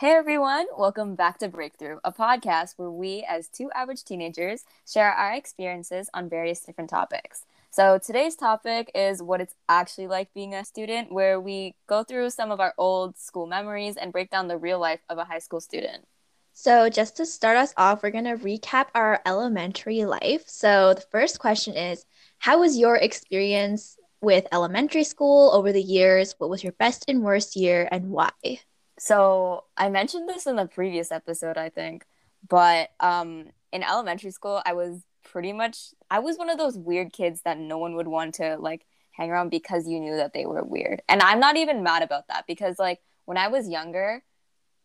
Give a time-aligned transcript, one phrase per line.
[0.00, 5.12] Hey everyone, welcome back to Breakthrough, a podcast where we, as two average teenagers, share
[5.12, 7.44] our experiences on various different topics.
[7.70, 12.30] So today's topic is what it's actually like being a student, where we go through
[12.30, 15.38] some of our old school memories and break down the real life of a high
[15.38, 16.06] school student.
[16.54, 20.44] So, just to start us off, we're going to recap our elementary life.
[20.46, 22.06] So, the first question is
[22.40, 26.34] How was your experience with elementary school over the years?
[26.38, 28.30] What was your best and worst year and why?
[28.98, 32.06] So I mentioned this in the previous episode, I think,
[32.48, 37.12] but um, in elementary school, I was pretty much I was one of those weird
[37.12, 40.46] kids that no one would want to like hang around because you knew that they
[40.46, 41.02] were weird.
[41.10, 44.22] And I'm not even mad about that because like when I was younger,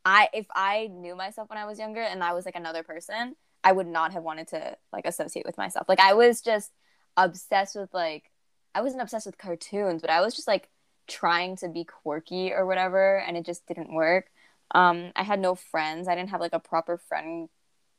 [0.04, 3.38] I if I knew myself when I was younger and I was like another person,
[3.64, 5.88] I would not have wanted to like associate with myself.
[5.88, 6.74] Like I was just
[7.18, 8.32] obsessed with like
[8.74, 10.70] I wasn't obsessed with cartoons, but I was just like
[11.08, 14.28] trying to be quirky or whatever and it just didn't work.
[14.74, 16.08] Um i had no friends.
[16.08, 17.50] I didn't have like a proper friend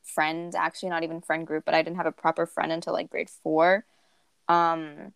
[0.02, 3.10] friend actually not even friend group but i didn't have a proper friend until like
[3.10, 3.84] grade four.
[4.48, 5.12] Um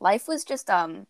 [0.00, 1.06] life was just um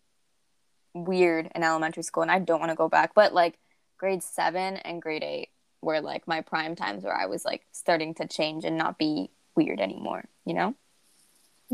[0.93, 3.57] weird in elementary school and i don't want to go back but like
[3.97, 5.49] grade seven and grade eight
[5.81, 9.31] were like my prime times where i was like starting to change and not be
[9.55, 10.75] weird anymore you know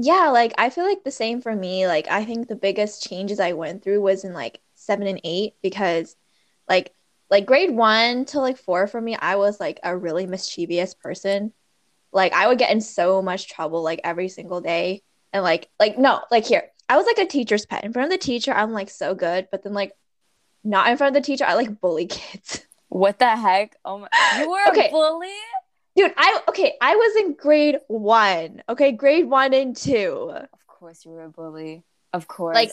[0.02, 1.86] yeah, like I feel like the same for me.
[1.86, 5.56] Like I think the biggest changes I went through was in like seven and eight
[5.62, 6.16] because
[6.70, 6.94] like
[7.30, 11.52] like grade one to like four for me, I was like a really mischievous person.
[12.14, 15.04] Like I would get in so much trouble like every single day.
[15.34, 17.84] And like like no, like here, I was like a teacher's pet.
[17.84, 19.92] In front of the teacher, I'm like so good, but then like
[20.64, 22.66] not in front of the teacher, I like bully kids.
[22.88, 23.76] What the heck?
[23.84, 24.08] Oh my
[24.40, 24.88] you were okay.
[24.88, 25.28] a bully?
[25.96, 28.62] Dude, I okay, I was in grade one.
[28.70, 30.32] Okay, grade one and two.
[30.34, 31.84] Of course you were a bully.
[32.14, 32.56] Of course.
[32.56, 32.72] Like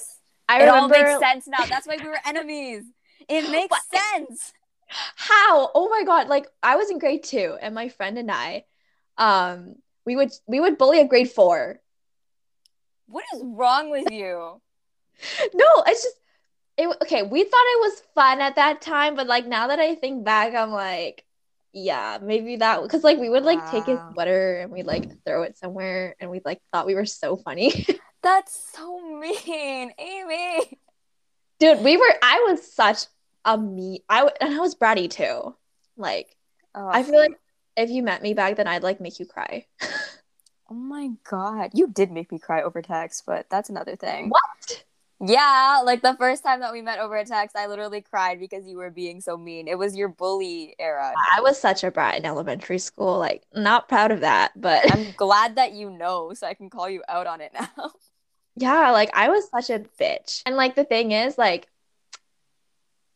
[0.48, 0.94] I it remember...
[0.96, 1.64] all makes sense now.
[1.66, 2.84] That's why we were enemies.
[3.28, 3.82] It makes what?
[3.92, 4.52] sense.
[4.88, 5.70] How?
[5.74, 6.28] Oh my god!
[6.28, 8.64] Like I was in grade two, and my friend and I,
[9.18, 11.80] um, we would we would bully a grade four.
[13.08, 14.60] What is wrong with you?
[15.54, 16.16] no, it's just
[16.76, 16.96] it.
[17.02, 20.24] Okay, we thought it was fun at that time, but like now that I think
[20.24, 21.25] back, I'm like,
[21.76, 23.70] yeah, maybe that because like we would like wow.
[23.70, 27.04] take his sweater and we'd like throw it somewhere and we like thought we were
[27.04, 27.86] so funny.
[28.22, 30.78] That's so mean, Amy.
[31.58, 32.14] Dude, we were.
[32.22, 33.04] I was such
[33.44, 34.02] a me.
[34.08, 35.54] I and I was bratty too.
[35.98, 36.34] Like,
[36.74, 36.88] oh.
[36.88, 37.38] I feel like
[37.76, 39.66] if you met me back then, I'd like make you cry.
[40.70, 44.30] oh my god, you did make me cry over text, but that's another thing.
[44.30, 44.84] What?
[45.24, 48.66] Yeah, like the first time that we met over a text, I literally cried because
[48.66, 49.66] you were being so mean.
[49.66, 51.14] It was your bully era.
[51.34, 53.18] I was such a brat in elementary school.
[53.18, 56.90] Like, not proud of that, but I'm glad that you know so I can call
[56.90, 57.92] you out on it now.
[58.56, 60.42] yeah, like I was such a bitch.
[60.44, 61.66] And like the thing is, like,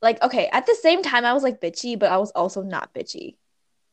[0.00, 2.94] like, okay, at the same time, I was like bitchy, but I was also not
[2.94, 3.36] bitchy.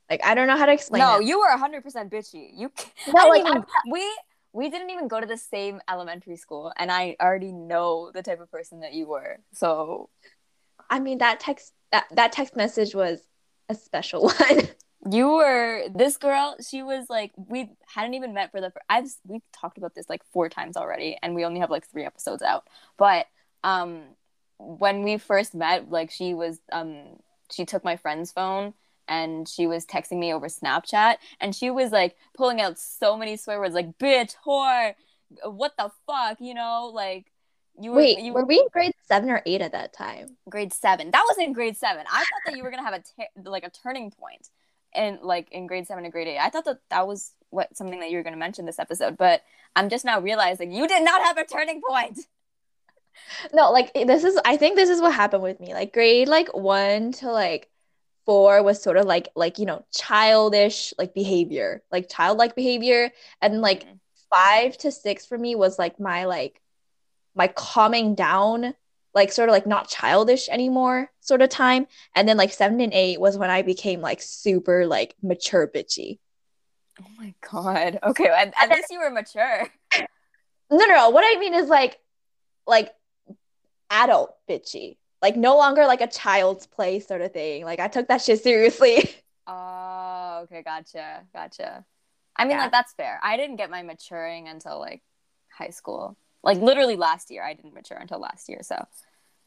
[0.09, 1.25] Like, I don't know how to explain No, it.
[1.25, 2.51] you were 100% bitchy.
[2.55, 2.71] You,
[3.13, 4.17] no, like, even, we,
[4.53, 8.39] we didn't even go to the same elementary school and i already know the type
[8.39, 9.37] of person that you were.
[9.53, 10.09] So
[10.89, 13.21] i mean that text that, that text message was
[13.69, 14.67] a special one.
[15.09, 19.41] You were this girl she was like we hadn't even met for the i've we've
[19.53, 22.67] talked about this like four times already and we only have like three episodes out.
[22.97, 23.27] But
[23.63, 24.03] um
[24.59, 27.19] when we first met like she was um
[27.51, 28.73] she took my friend's phone
[29.07, 33.37] and she was texting me over Snapchat and she was like pulling out so many
[33.37, 34.93] swear words like bitch, whore,
[35.43, 37.31] what the fuck, you know, like
[37.79, 40.37] you were, Wait, you were, were we in grade seven or eight at that time?
[40.49, 41.11] Grade seven.
[41.11, 42.05] That was in grade seven.
[42.11, 44.49] I thought that you were gonna have a t- like a turning point,
[44.95, 46.39] in like in grade seven and grade eight.
[46.39, 49.43] I thought that that was what something that you were gonna mention this episode, but
[49.75, 52.19] I'm just now realizing you did not have a turning point.
[53.51, 54.39] No, like this is.
[54.45, 55.73] I think this is what happened with me.
[55.73, 57.67] Like grade like one to like
[58.27, 63.11] four was sort of like like you know childish like behavior like childlike behavior.
[63.41, 63.95] And like mm-hmm.
[64.29, 66.61] five to six for me was like my like
[67.33, 68.75] my calming down
[69.15, 71.87] like sort of like not childish anymore sort of time.
[72.13, 76.19] And then like seven and eight was when i became like super like mature bitchy.
[77.01, 77.97] Oh my god.
[78.03, 79.67] Okay at, at least you were mature.
[80.69, 81.09] No, no no.
[81.11, 81.97] What i mean is like
[82.65, 82.91] like
[83.89, 87.63] adult bitchy like no longer like a child's play sort of thing.
[87.63, 89.09] Like I took that shit seriously.
[89.49, 91.85] Oh, okay, gotcha, gotcha.
[92.35, 92.63] I mean, yeah.
[92.63, 93.17] like that's fair.
[93.23, 95.01] I didn't get my maturing until like
[95.49, 96.17] high school.
[96.43, 98.59] Like literally last year, I didn't mature until last year.
[98.61, 98.75] So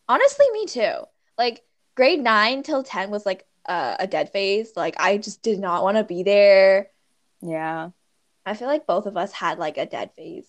[0.09, 0.95] honestly, me too.
[1.37, 1.63] Like
[1.97, 4.73] grade nine till ten was like uh, a dead phase.
[4.75, 6.89] Like I just did not want to be there.
[7.43, 7.91] Yeah.
[8.45, 10.47] I feel like both of us had like a dead phase.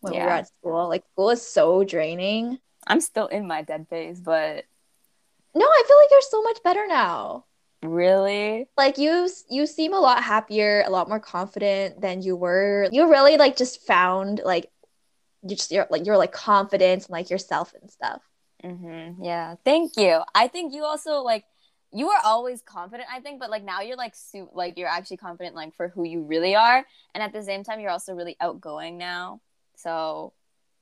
[0.00, 0.20] when yeah.
[0.20, 0.88] we were at school.
[0.88, 2.58] Like school is so draining.
[2.86, 4.64] I'm still in my dead phase, but
[5.54, 7.44] no, I feel like you're so much better now.
[7.82, 8.66] Really?
[8.76, 12.88] Like you you seem a lot happier, a lot more confident than you were.
[12.90, 14.70] You really like just found like
[15.42, 18.22] you just you're like you're like confidence and like yourself and stuff.
[18.64, 19.22] Mm-hmm.
[19.22, 19.56] Yeah.
[19.64, 20.22] Thank you.
[20.34, 21.44] I think you also like
[21.92, 25.18] you were always confident, I think, but like now you're like su- like you're actually
[25.18, 26.84] confident like for who you really are,
[27.14, 29.40] and at the same time you're also really outgoing now.
[29.76, 30.32] So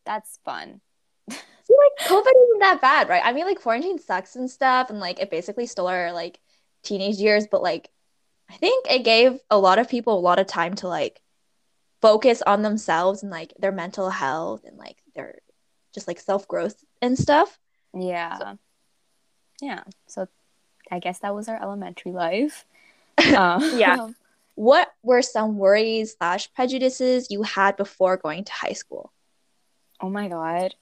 [0.06, 0.81] that's fun.
[1.78, 3.22] Like COVID isn't that bad, right?
[3.24, 6.40] I mean, like quarantine sucks and stuff, and like it basically stole our like
[6.82, 7.90] teenage years, but like
[8.50, 11.20] I think it gave a lot of people a lot of time to like
[12.00, 15.38] focus on themselves and like their mental health and like their
[15.94, 17.58] just like self growth and stuff.
[17.94, 18.38] Yeah.
[18.38, 18.58] So.
[19.60, 19.84] Yeah.
[20.06, 20.28] So
[20.90, 22.66] I guess that was our elementary life.
[23.19, 24.08] Uh, yeah.
[24.54, 29.10] What were some worries slash prejudices you had before going to high school?
[29.98, 30.74] Oh my god.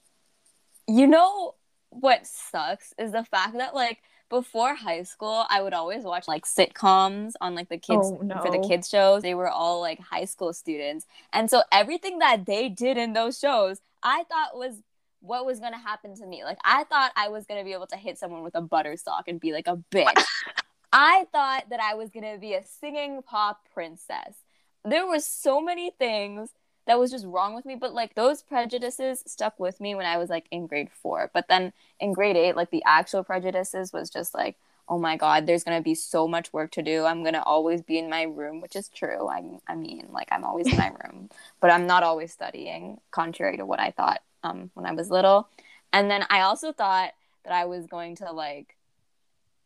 [0.91, 1.55] You know
[1.89, 3.99] what sucks is the fact that like
[4.29, 8.41] before high school, I would always watch like sitcoms on like the kids oh, no.
[8.41, 9.21] for the kids shows.
[9.21, 11.05] They were all like high school students.
[11.31, 14.81] And so everything that they did in those shows, I thought was
[15.21, 16.43] what was going to happen to me.
[16.43, 18.97] Like I thought I was going to be able to hit someone with a butter
[18.97, 20.23] sock and be like a bitch.
[20.91, 24.35] I thought that I was going to be a singing pop princess.
[24.83, 26.49] There were so many things
[26.87, 27.75] that was just wrong with me.
[27.75, 31.29] But like those prejudices stuck with me when I was like in grade four.
[31.33, 34.57] But then in grade eight, like the actual prejudices was just like,
[34.89, 37.05] oh my god, there's gonna be so much work to do.
[37.05, 39.27] I'm gonna always be in my room, which is true.
[39.29, 41.29] I I mean, like I'm always in my room,
[41.59, 45.49] but I'm not always studying, contrary to what I thought um when I was little.
[45.93, 47.11] And then I also thought
[47.43, 48.75] that I was going to like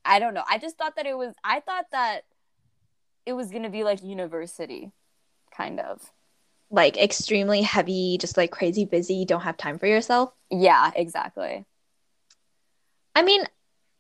[0.04, 0.44] I don't know.
[0.48, 2.26] I just thought that it was I thought that
[3.26, 4.92] it was gonna be like university,
[5.52, 6.12] kind of
[6.70, 10.32] like extremely heavy, just like crazy busy, don't have time for yourself.
[10.50, 11.66] Yeah, exactly.
[13.16, 13.46] I mean,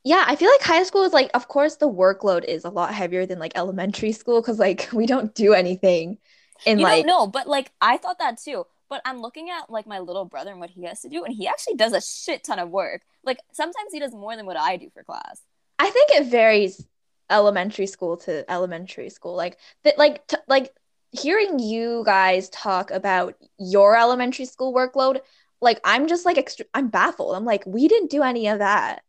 [0.03, 2.93] yeah, I feel like high school is like, of course, the workload is a lot
[2.93, 6.17] heavier than like elementary school because like we don't do anything.
[6.65, 8.65] In you like, no, but like I thought that too.
[8.87, 11.33] But I'm looking at like my little brother and what he has to do, and
[11.33, 13.01] he actually does a shit ton of work.
[13.23, 15.41] Like sometimes he does more than what I do for class.
[15.79, 16.85] I think it varies
[17.29, 19.35] elementary school to elementary school.
[19.35, 20.71] Like that, like t- like
[21.19, 25.21] hearing you guys talk about your elementary school workload,
[25.61, 27.35] like I'm just like extra- I'm baffled.
[27.35, 29.03] I'm like, we didn't do any of that.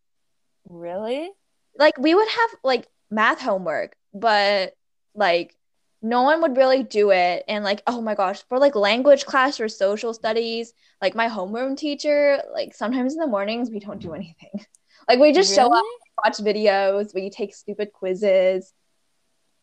[0.69, 1.31] Really?
[1.79, 4.75] Like we would have like math homework, but
[5.15, 5.55] like
[6.03, 7.45] no one would really do it.
[7.49, 10.73] And like, oh my gosh, for like language class or social studies,
[11.03, 14.65] like my homeroom teacher, like sometimes in the mornings we don't do anything.
[15.09, 15.69] Like we just really?
[15.69, 15.85] show up,
[16.25, 18.73] watch videos, we take stupid quizzes.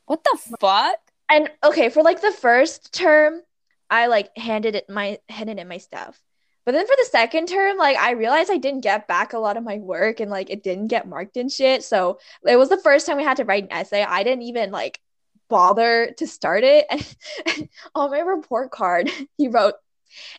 [0.05, 1.02] What the fuck?
[1.33, 3.41] And okay, for like the first term,
[3.89, 6.21] I like handed it my handed in my stuff.
[6.65, 9.57] But then for the second term, like I realized I didn't get back a lot
[9.57, 11.83] of my work and like it didn't get marked and shit.
[11.83, 14.03] So it was the first time we had to write an essay.
[14.03, 15.01] I didn't even like
[15.49, 16.85] bother to start it.
[16.89, 19.73] And, on my report card, he wrote,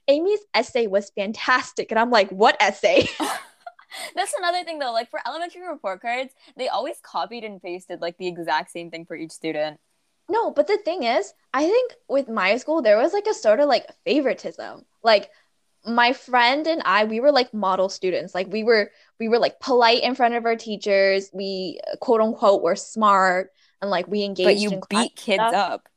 [0.09, 1.91] Amy's essay was fantastic.
[1.91, 3.09] And I'm like, what essay?
[4.15, 4.93] That's another thing though.
[4.93, 9.05] Like for elementary report cards, they always copied and pasted like the exact same thing
[9.05, 9.79] for each student.
[10.29, 13.61] No, but the thing is, I think with my school there was like a sort
[13.61, 14.85] of like favoritism.
[15.03, 15.31] Like
[15.87, 18.35] my friend and I, we were like model students.
[18.35, 18.91] Like we were
[19.21, 21.31] we were like polite in front of our teachers.
[21.33, 23.51] We quote unquote were smart
[23.83, 24.47] and like we engaged.
[24.47, 25.55] But you beat kids stuff.
[25.55, 25.89] up.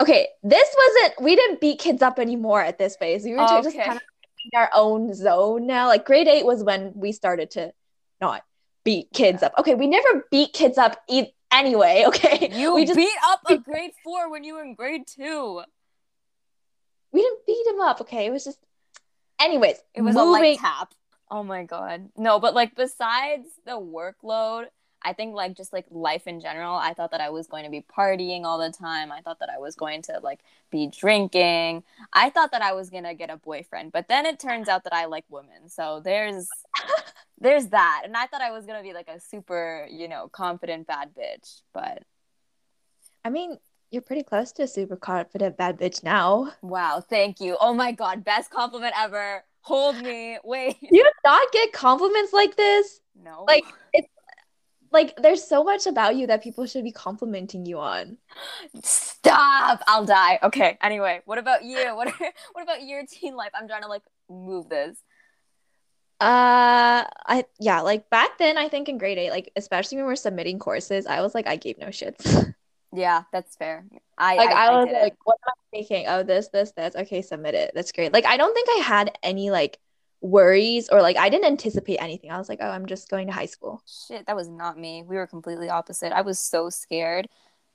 [0.00, 1.22] Okay, this wasn't.
[1.22, 3.24] We didn't beat kids up anymore at this phase.
[3.24, 4.02] We were oh, just kind of
[4.44, 5.86] in our own zone now.
[5.86, 7.72] Like grade eight was when we started to
[8.20, 8.42] not
[8.84, 9.52] beat kids up.
[9.58, 12.04] Okay, we never beat kids up e- anyway.
[12.12, 15.62] Okay, you we just beat up a grade four when you were in grade two.
[17.12, 18.00] We didn't beat him up.
[18.00, 18.58] Okay, it was just.
[19.40, 20.28] Anyways, it was moving...
[20.28, 20.94] a light tap.
[21.30, 22.38] Oh my god, no!
[22.38, 24.66] But like, besides the workload,
[25.04, 27.70] I think like just like life in general, I thought that I was going to
[27.70, 29.10] be partying all the time.
[29.10, 30.40] I thought that I was going to like
[30.70, 31.82] be drinking.
[32.12, 34.84] I thought that I was going to get a boyfriend, but then it turns out
[34.84, 35.68] that I like women.
[35.68, 36.48] So there's
[37.42, 38.02] there's that.
[38.04, 41.10] And I thought I was going to be like a super, you know, confident bad
[41.14, 42.02] bitch, but
[43.24, 43.58] I mean,
[43.90, 46.52] you're pretty close to a super confident bad bitch now.
[46.62, 47.56] Wow, thank you.
[47.60, 49.44] Oh my god, best compliment ever.
[49.60, 50.38] Hold me.
[50.44, 50.76] Wait.
[50.90, 53.00] You not get compliments like this?
[53.22, 53.44] No.
[53.46, 54.08] Like it's
[54.90, 58.18] like there's so much about you that people should be complimenting you on.
[58.82, 59.82] Stop!
[59.86, 60.38] I'll die.
[60.42, 60.78] Okay.
[60.82, 61.94] Anyway, what about you?
[61.94, 62.12] What
[62.52, 63.52] what about your teen life?
[63.54, 64.98] I'm trying to like move this.
[66.22, 70.12] Uh, I yeah, like back then, I think in grade eight, like especially when we
[70.12, 72.54] were submitting courses, I was like, I gave no shits.
[72.94, 73.86] Yeah, that's fair.
[74.18, 74.94] I Like I, I I was it.
[75.00, 76.06] like, what am I thinking?
[76.08, 76.96] Oh, this, this, this.
[76.96, 77.72] Okay, submit it.
[77.74, 78.12] That's great.
[78.12, 79.78] Like I don't think I had any like
[80.20, 82.30] worries or like I didn't anticipate anything.
[82.30, 83.82] I was like, oh, I'm just going to high school.
[83.86, 85.02] Shit, that was not me.
[85.02, 86.12] We were completely opposite.
[86.12, 87.28] I was so scared.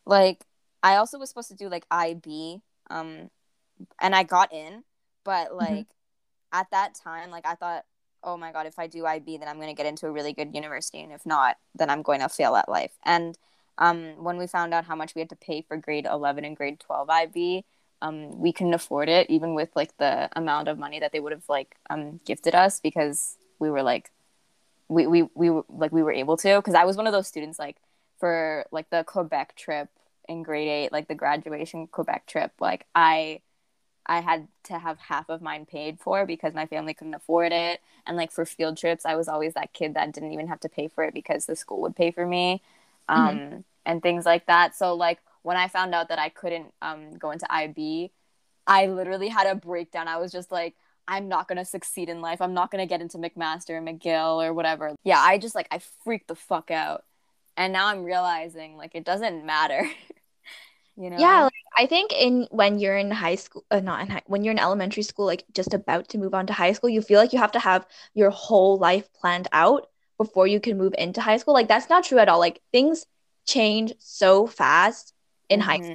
[0.06, 0.44] Like
[0.84, 3.30] I also was supposed to do like IB, um,
[4.02, 4.84] and I got in,
[5.26, 5.82] but Mm-hmm.
[5.82, 5.88] like
[6.54, 7.86] at that time, like I thought,
[8.28, 10.54] oh my god, if I do IB, then I'm gonna get into a really good
[10.54, 12.92] university, and if not, then I'm going to fail at life.
[13.06, 13.38] And
[13.78, 16.58] um, when we found out how much we had to pay for grade 11 and
[16.58, 17.66] grade 12 IB,
[18.02, 21.32] um, we couldn't afford it, even with like the amount of money that they would
[21.32, 24.12] have like um gifted us, because we were like
[24.90, 27.28] we we we were like we were able to because I was one of those
[27.28, 27.78] students like
[28.20, 29.90] for like the Quebec trip
[30.28, 33.42] in grade 8 like the graduation Quebec trip like I
[34.08, 37.82] I had to have half of mine paid for because my family couldn't afford it
[38.06, 40.70] and like for field trips I was always that kid that didn't even have to
[40.70, 42.62] pay for it because the school would pay for me
[43.10, 47.18] um and things like that so like when I found out that I couldn't um
[47.18, 48.12] go into IB
[48.66, 50.76] I literally had a breakdown I was just like
[51.08, 52.42] I'm not gonna succeed in life.
[52.42, 54.94] I'm not gonna get into McMaster or McGill or whatever.
[55.04, 57.06] Yeah, I just like I freaked the fuck out,
[57.56, 59.90] and now I'm realizing like it doesn't matter.
[60.98, 61.18] you know?
[61.18, 64.44] Yeah, like, I think in when you're in high school, uh, not in high, when
[64.44, 67.20] you're in elementary school, like just about to move on to high school, you feel
[67.20, 71.22] like you have to have your whole life planned out before you can move into
[71.22, 71.54] high school.
[71.54, 72.40] Like that's not true at all.
[72.40, 73.06] Like things
[73.48, 75.14] change so fast
[75.50, 75.94] in high school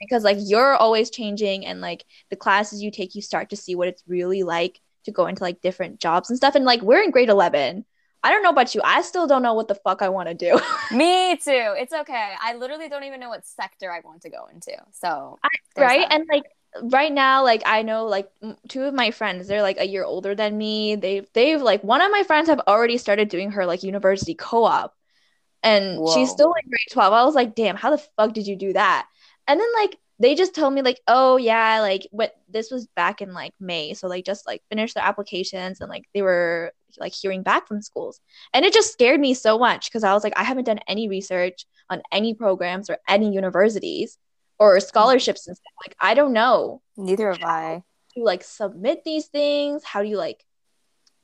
[0.00, 3.74] because like you're always changing and like the classes you take, you start to see
[3.74, 6.54] what it's really like to go into like different jobs and stuff.
[6.54, 7.84] And like we're in grade 11.
[8.26, 8.80] I don't know about you.
[8.82, 10.58] I still don't know what the fuck I want to do.
[10.96, 11.74] Me too.
[11.78, 12.32] It's okay.
[12.42, 14.72] I literally don't even know what sector I want to go into.
[14.90, 15.38] So
[15.76, 16.12] there's right that.
[16.12, 16.42] and like
[16.82, 18.28] right now like i know like
[18.68, 22.02] two of my friends they're like a year older than me they've they've like one
[22.02, 24.94] of my friends have already started doing her like university co-op
[25.62, 28.56] and she's still in grade 12 i was like damn how the fuck did you
[28.56, 29.06] do that
[29.48, 33.20] and then like they just told me like oh yeah like what this was back
[33.20, 37.12] in like may so like just like finished their applications and like they were like
[37.12, 38.20] hearing back from schools
[38.54, 41.08] and it just scared me so much because i was like i haven't done any
[41.08, 44.18] research on any programs or any universities
[44.58, 45.72] or scholarships and stuff.
[45.86, 47.82] Like I don't know neither have I.
[48.14, 49.84] to like submit these things.
[49.84, 50.44] How do you like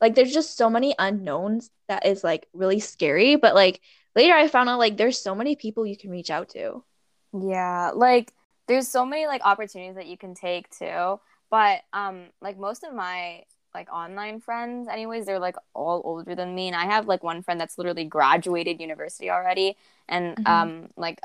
[0.01, 3.37] like there's just so many unknowns that is like really scary.
[3.37, 3.81] But like
[4.15, 6.85] later I found out like there's so many people you can reach out to.
[7.33, 8.33] Yeah, like
[8.69, 11.21] there's so many like opportunities that you can take too.
[11.51, 16.55] But um like most of my like online friends anyways, they're like all older than
[16.55, 19.77] me and I have like one friend that's literally graduated university already
[20.09, 20.45] and Mhm.
[20.47, 21.21] um like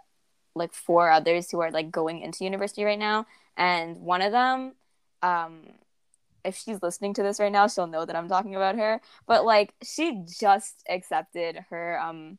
[0.55, 3.27] like four others who are like going into university right now
[3.57, 4.73] and one of them
[5.23, 5.63] um
[6.43, 9.01] if she's listening to this right now, she'll know that I'm talking about her.
[9.27, 12.37] But like she just accepted her um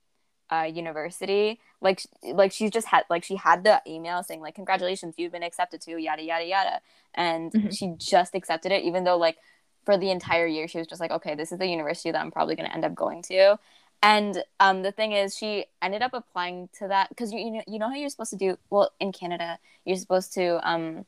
[0.50, 1.60] uh university.
[1.80, 5.42] Like like she's just had like she had the email saying like congratulations, you've been
[5.42, 6.80] accepted to yada yada yada.
[7.14, 7.76] And Mhm.
[7.76, 9.38] she just accepted it even though like
[9.84, 12.30] for the entire year she was just like, okay, this is the university that I'm
[12.30, 13.58] probably gonna end up going to.
[14.02, 17.62] And um, the thing is, she ended up applying to that because you, you know
[17.66, 19.58] you know how you're supposed to do well in Canada.
[19.84, 21.04] You're supposed to um,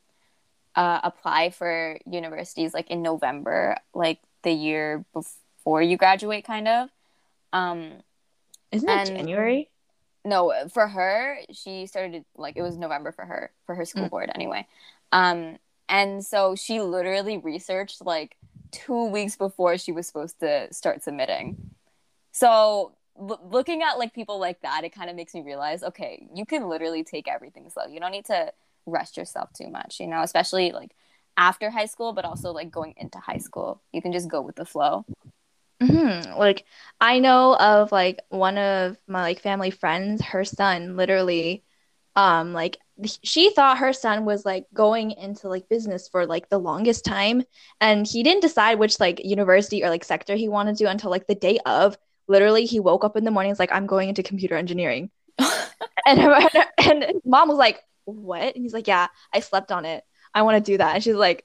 [0.74, 6.88] uh, apply for universities like in November, like the year before you graduate, kind of.
[7.52, 8.02] Um,
[8.72, 9.68] Isn't it January?
[10.24, 14.10] no, for her, she started like it was November for her for her school Mm.
[14.10, 14.66] board anyway.
[15.12, 15.58] Um,
[15.88, 18.36] and so she literally researched like
[18.70, 21.56] two weeks before she was supposed to start submitting.
[22.32, 26.28] So l- looking at like people like that, it kind of makes me realize, okay,
[26.34, 27.86] you can literally take everything slow.
[27.86, 28.52] You don't need to
[28.86, 30.94] rush yourself too much, you know, especially like
[31.36, 33.80] after high school, but also like going into high school.
[33.92, 35.04] You can just go with the flow.
[35.80, 36.64] Hmm Like
[37.00, 41.64] I know of like one of my like family friends, her son literally
[42.16, 42.78] um like
[43.22, 47.42] she thought her son was like going into like business for like the longest time
[47.80, 51.26] and he didn't decide which like university or like sector he wanted to until like
[51.26, 51.96] the day of.
[52.28, 55.10] Literally he woke up in the morning and was like I'm going into computer engineering.
[56.06, 56.38] And her,
[56.78, 58.54] and mom was like what?
[58.56, 60.04] And he's like yeah I slept on it.
[60.34, 60.94] I want to do that.
[60.94, 61.44] And she's like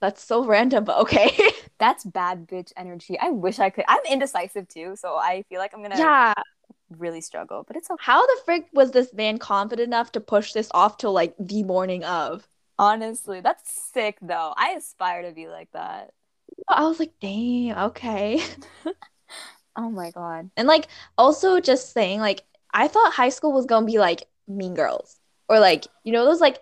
[0.00, 1.30] that's so random but okay
[1.82, 3.18] That's bad bitch energy.
[3.18, 3.84] I wish I could.
[3.88, 6.32] I'm indecisive too, so I feel like I'm gonna yeah
[6.98, 8.02] really struggle, but it's okay.
[8.04, 11.64] How the frick was this man confident enough to push this off till like the
[11.64, 12.46] morning of?
[12.78, 14.54] Honestly, that's sick though.
[14.56, 16.12] I aspire to be like that.
[16.68, 18.40] I was like, damn, okay.
[19.76, 20.50] Oh my god.
[20.56, 24.74] And like also just saying, like, I thought high school was gonna be like Mean
[24.74, 25.18] Girls.
[25.48, 26.60] Or like, you know, those like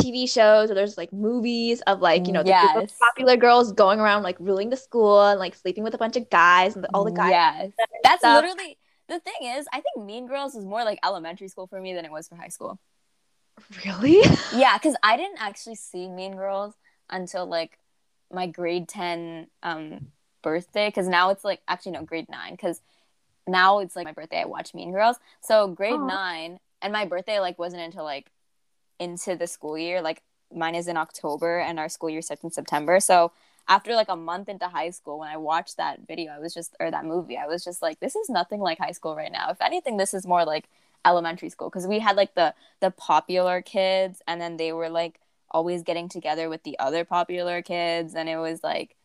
[0.00, 2.92] TV shows or there's like movies of like, you know, the Yes.
[2.98, 6.28] popular girls going around like ruling the school and like sleeping with a bunch of
[6.30, 7.30] guys and all the guys.
[7.30, 7.70] Yes.
[8.02, 8.42] That's stuff.
[8.42, 8.78] literally
[9.08, 12.04] the thing is, I think Mean Girls is more like elementary school for me than
[12.04, 12.78] it was for high school.
[13.84, 14.22] Really?
[14.54, 16.74] Yeah, because I didn't actually see Mean Girls
[17.10, 17.78] until like
[18.32, 20.08] my grade 10 um
[20.42, 20.88] birthday.
[20.88, 22.52] Because now it's like, actually, no, grade 9.
[22.52, 22.80] Because
[23.46, 25.16] now it's like my birthday, I watch Mean Girls.
[25.40, 26.06] So grade Aw.
[26.06, 28.30] 9, and my birthday like wasn't until like
[28.98, 30.02] into the school year.
[30.02, 30.22] Like
[30.54, 33.00] mine is in October and our school year starts in September.
[33.00, 33.32] So
[33.66, 36.76] after like a month into high school, when I watched that video, I was just,
[36.80, 39.50] or that movie, I was just like, this is nothing like high school right now.
[39.50, 40.68] If anything, this is more like
[41.04, 45.20] elementary school because we had like the the popular kids and then they were like
[45.50, 48.96] always getting together with the other popular kids and it was like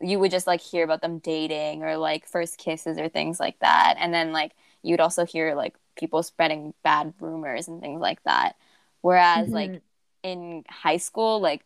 [0.00, 3.58] you would just like hear about them dating or like first kisses or things like
[3.58, 4.52] that and then like
[4.82, 8.56] you'd also hear like people spreading bad rumors and things like that
[9.02, 9.80] whereas like Mhm.
[10.22, 11.64] in high school like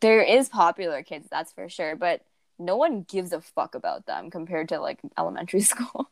[0.00, 2.22] there is popular kids that's for sure but
[2.58, 6.10] no one gives a fuck about them compared to like elementary school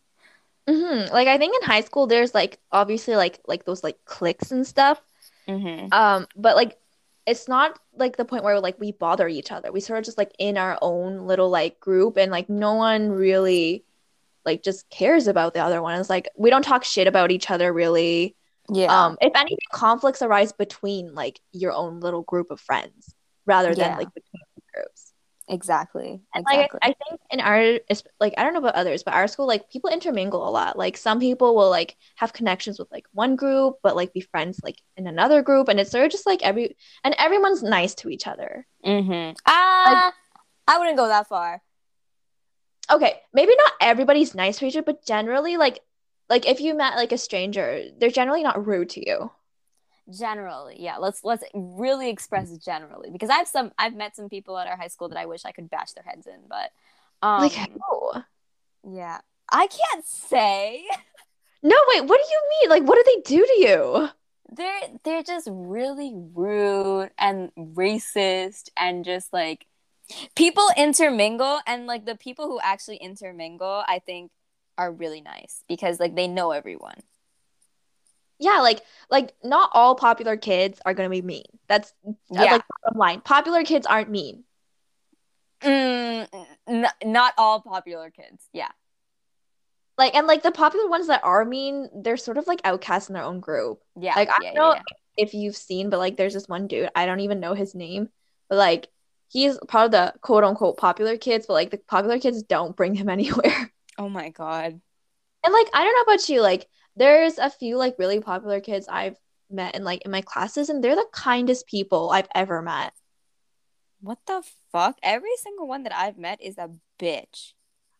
[0.69, 1.11] Mhm.
[1.11, 4.67] Like I think in high school there's like obviously like like those like cliques and
[4.67, 5.01] stuff.
[5.49, 5.89] mm-hmm.
[5.93, 6.79] Um, but like
[7.27, 9.73] it's not like the point where like we bother each other.
[9.73, 13.11] We sort of just like in our own little like group and like no one
[13.11, 13.85] really
[14.47, 16.01] like just cares about the other one.
[16.01, 18.37] It's like we don't talk shit about each other really.
[18.71, 23.15] Yeah Um, if any conflicts arise between like your own little group of friends
[23.47, 23.97] rather than Yeah.
[23.97, 24.43] like between
[24.75, 25.13] groups.
[25.49, 27.81] exactly And exactly like I think in our
[28.21, 30.77] like I don't know about others, but our school like people intermingle a lot.
[30.77, 34.61] Like some people will like have connections with like one group, but like be friends
[34.63, 38.11] like in another group, and it's sort of just like every and everyone's nice to
[38.11, 38.67] each other.
[38.85, 39.37] Mm-hmm.
[39.47, 40.13] Ah,
[40.69, 41.63] I wouldn't go that far.
[42.91, 45.81] Okay, maybe not everybody's nice to each other, but generally like
[46.29, 49.31] like if you met like a stranger, they're generally not rude to you.
[50.11, 50.97] Generally, yeah.
[50.97, 54.89] Let's let's really express generally because I've some I've met some people at our high
[54.89, 56.71] school that I wish I could bash their heads in, but
[57.23, 57.53] um, Like
[57.91, 58.23] oh.
[58.89, 59.19] yeah,
[59.51, 60.85] I can't say.
[61.63, 62.71] No, wait, what do you mean?
[62.71, 64.09] Like what do they do to you?
[64.51, 69.67] They're they're just really rude and racist and just like
[70.35, 74.31] people intermingle and like the people who actually intermingle, I think
[74.79, 77.03] are really nice because like they know everyone.
[78.39, 81.45] Yeah, like like not all popular kids are gonna be mean.
[81.69, 82.53] That's uh, Yeah.
[82.53, 83.21] like bottom line.
[83.21, 84.45] Popular kids aren't mean.
[85.63, 86.29] Mm,
[86.67, 88.49] n- not all popular kids.
[88.53, 88.71] Yeah.
[89.97, 93.15] Like and like the popular ones that are mean, they're sort of like outcasts in
[93.15, 93.81] their own group.
[93.97, 94.15] Yeah.
[94.15, 94.83] Like I yeah, don't know yeah,
[95.17, 98.09] if you've seen, but like there's this one dude, I don't even know his name,
[98.49, 98.89] but like
[99.29, 102.95] he's part of the quote unquote popular kids, but like the popular kids don't bring
[102.95, 103.73] him anywhere.
[103.99, 104.81] Oh my god.
[105.45, 108.87] And like I don't know about you, like there's a few like really popular kids
[108.89, 109.17] I've
[109.51, 112.93] met in like in my classes, and they're the kindest people I've ever met.
[114.01, 114.97] What the fuck?
[115.03, 117.53] Every single one that I've met is a bitch.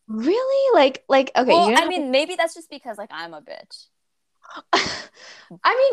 [0.07, 0.73] Really?
[0.73, 3.87] Like like okay, well, you I mean, maybe that's just because like I'm a bitch.
[5.63, 5.91] I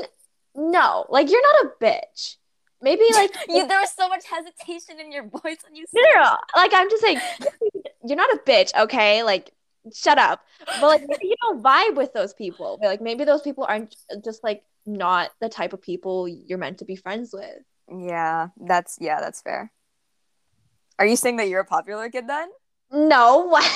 [0.55, 2.37] mean, no, like you're not a bitch.
[2.81, 6.11] Maybe like You, there was so much hesitation in your voice when you no, said.
[6.15, 6.37] no, no.
[6.55, 7.21] Like I'm just saying,
[8.05, 9.23] you're not a bitch, okay?
[9.23, 9.51] Like
[9.95, 10.41] shut up.
[10.67, 12.79] But like maybe you don't vibe with those people.
[12.83, 13.95] Like maybe those people aren't
[14.25, 17.63] just like not the type of people you're meant to be friends with.
[17.89, 19.73] Yeah, that's yeah, that's fair.
[20.99, 22.49] Are you saying that you're a popular kid then?
[22.91, 23.65] No, what?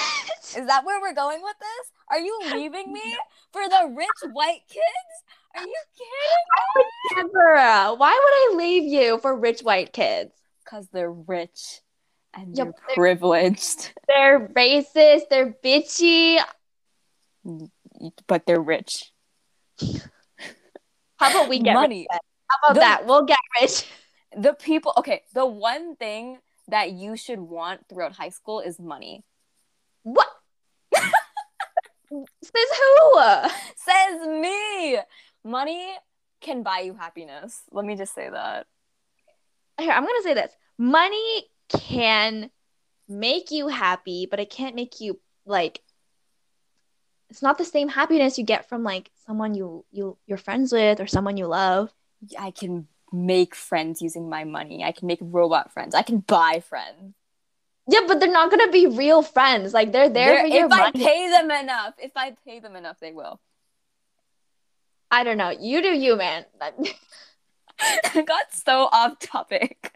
[0.57, 1.93] Is that where we're going with this?
[2.11, 3.17] Are you leaving me
[3.53, 5.15] for the rich white kids?
[5.55, 7.29] Are you kidding?
[7.29, 10.33] Deborah, why would I leave you for rich white kids?
[10.65, 11.81] Because they're rich
[12.35, 16.39] and Yeah, they're privileged, They're racist, they're bitchy.
[17.47, 17.71] Mm,
[18.27, 19.13] but they're rich.
[21.17, 22.07] How about we get money?
[22.11, 22.21] rich?
[22.49, 23.07] How about The- that?
[23.07, 23.87] We'll get rich.
[24.37, 24.93] The people.
[24.97, 26.39] Okay, the one thing
[26.69, 29.25] that you should want throughout high school is money.
[30.05, 30.29] What?
[30.93, 33.21] Says who?
[33.77, 34.99] Says me.
[35.45, 35.93] Money
[36.41, 37.63] can buy you happiness.
[37.73, 38.67] Let me just say that.
[39.81, 40.53] Here, I'm gonna say this.
[40.79, 42.51] Money can
[43.09, 45.81] make you happy, but it can't make you like
[47.31, 51.01] it's not the same happiness you get from like someone you you you're friends with
[51.01, 51.93] or someone you love.
[52.39, 54.85] I can make friends using my money.
[54.85, 55.95] I can make robot friends.
[55.95, 57.15] I can buy friends.
[57.89, 59.73] Yeah, but they're not gonna be real friends.
[59.73, 62.77] Like they're there They're- for your if I pay them enough, if I pay them
[62.77, 63.41] enough, they will.
[65.11, 65.51] I don't know.
[65.51, 66.45] You do you, man.
[67.81, 69.93] I got so off topic.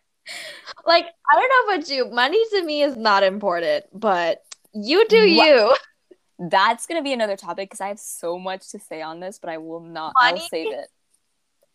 [0.86, 2.10] Like I don't know about you.
[2.10, 5.46] Money to me is not important, but you do What?
[5.48, 5.76] you.
[6.50, 9.50] That's gonna be another topic because I have so much to say on this, but
[9.50, 10.14] I will not.
[10.16, 10.88] I'll save it.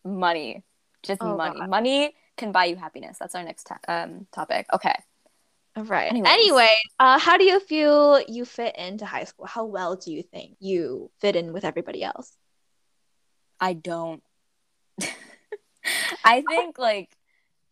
[0.04, 0.62] Money,
[1.02, 1.58] just Oh, money.
[1.58, 1.68] God.
[1.68, 3.18] Money can buy you happiness.
[3.18, 4.66] That's our next ta- um topic.
[4.72, 4.94] Okay.
[5.76, 6.10] All right.
[6.10, 6.32] Anyways.
[6.32, 9.46] Anyway, uh, how do you feel you fit into high school?
[9.46, 12.36] How well do you think you fit in with everybody else?
[13.60, 14.22] I don't.
[16.24, 17.10] I think like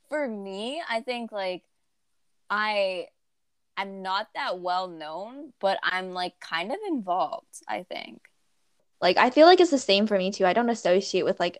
[0.08, 1.62] for me, I think like
[2.50, 3.06] I
[3.76, 8.20] I'm not that well known, but I'm like kind of involved, I think.
[9.00, 10.46] Like I feel like it's the same for me too.
[10.46, 11.58] I don't associate with like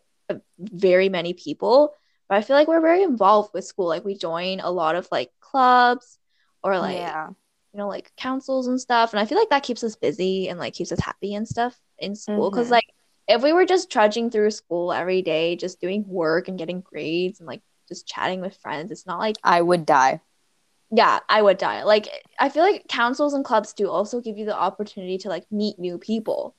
[0.58, 1.94] very many people,
[2.28, 3.86] but I feel like we're very involved with school.
[3.86, 6.18] Like we join a lot of like clubs
[6.62, 7.28] or like yeah.
[7.72, 10.58] you know like councils and stuff, and I feel like that keeps us busy and
[10.58, 12.50] like keeps us happy and stuff in school.
[12.50, 12.74] Because mm-hmm.
[12.74, 12.88] like
[13.28, 17.38] if we were just trudging through school every day, just doing work and getting grades
[17.38, 20.20] and like just chatting with friends, it's not like I would die.
[20.90, 21.82] Yeah, I would die.
[21.84, 25.50] Like I feel like councils and clubs do also give you the opportunity to like
[25.50, 26.54] meet new people.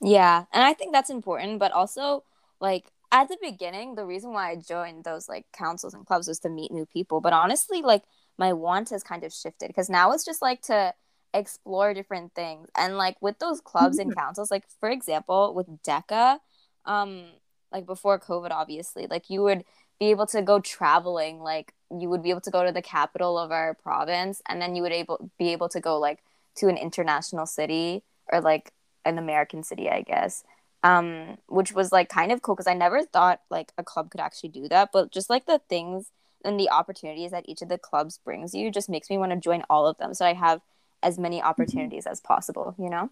[0.00, 2.24] Yeah, and I think that's important, but also
[2.60, 6.40] like at the beginning, the reason why I joined those like councils and clubs was
[6.40, 7.20] to meet new people.
[7.20, 8.04] But honestly, like
[8.38, 10.94] my want has kind of shifted because now it's just like to
[11.34, 12.68] explore different things.
[12.76, 14.20] And like with those clubs and mm-hmm.
[14.20, 16.38] councils, like for example, with DECA,
[16.84, 17.24] um,
[17.72, 19.64] like before COVID, obviously, like you would
[19.98, 23.38] be able to go traveling, like you would be able to go to the capital
[23.38, 26.22] of our province, and then you would able be able to go like
[26.56, 28.72] to an international city or like
[29.04, 30.44] an American city, I guess.
[30.84, 34.20] Um, which was like kind of cool because I never thought like a club could
[34.20, 34.90] actually do that.
[34.92, 36.12] But just like the things
[36.44, 39.38] and the opportunities that each of the clubs brings you just makes me want to
[39.38, 40.14] join all of them.
[40.14, 40.60] So I have
[41.02, 41.48] as many mm-hmm.
[41.48, 42.12] opportunities mm-hmm.
[42.12, 43.10] as possible, you know?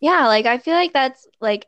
[0.00, 1.66] Yeah, like I feel like that's like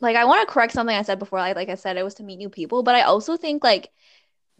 [0.00, 1.38] like I want to correct something I said before.
[1.38, 3.90] Like like I said, it was to meet new people, but I also think like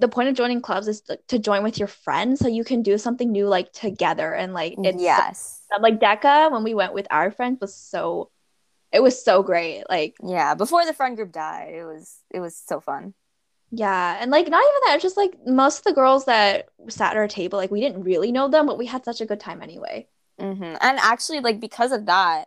[0.01, 2.83] the point of joining clubs is to, to join with your friends so you can
[2.83, 7.07] do something new like together and like it's yes like DECA when we went with
[7.11, 8.31] our friends was so
[8.93, 12.57] it was so great like yeah before the friend group died it was it was
[12.57, 13.15] so fun
[13.71, 17.17] yeah and like not even that just like most of the girls that sat at
[17.17, 19.63] our table like we didn't really know them but we had such a good time
[19.63, 20.09] anyway
[20.41, 20.63] mm-hmm.
[20.63, 22.47] and actually like because of that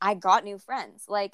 [0.00, 1.32] i got new friends like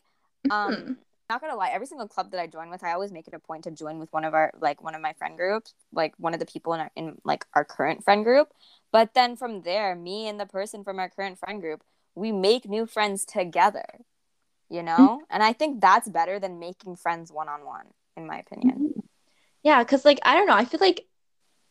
[0.51, 0.93] um mm-hmm.
[1.31, 3.39] not gonna lie every single club that i join with i always make it a
[3.39, 6.35] point to join with one of our like one of my friend groups like one
[6.35, 8.49] of the people in our in like our current friend group.
[8.91, 11.83] But then from there me and the person from our current friend group
[12.15, 13.85] we make new friends together
[14.71, 14.97] you know?
[14.97, 15.25] Mm-hmm.
[15.31, 19.03] and i think that's better than making friends one-on-one in my opinion.
[19.63, 21.07] Yeah because like i don't know i feel like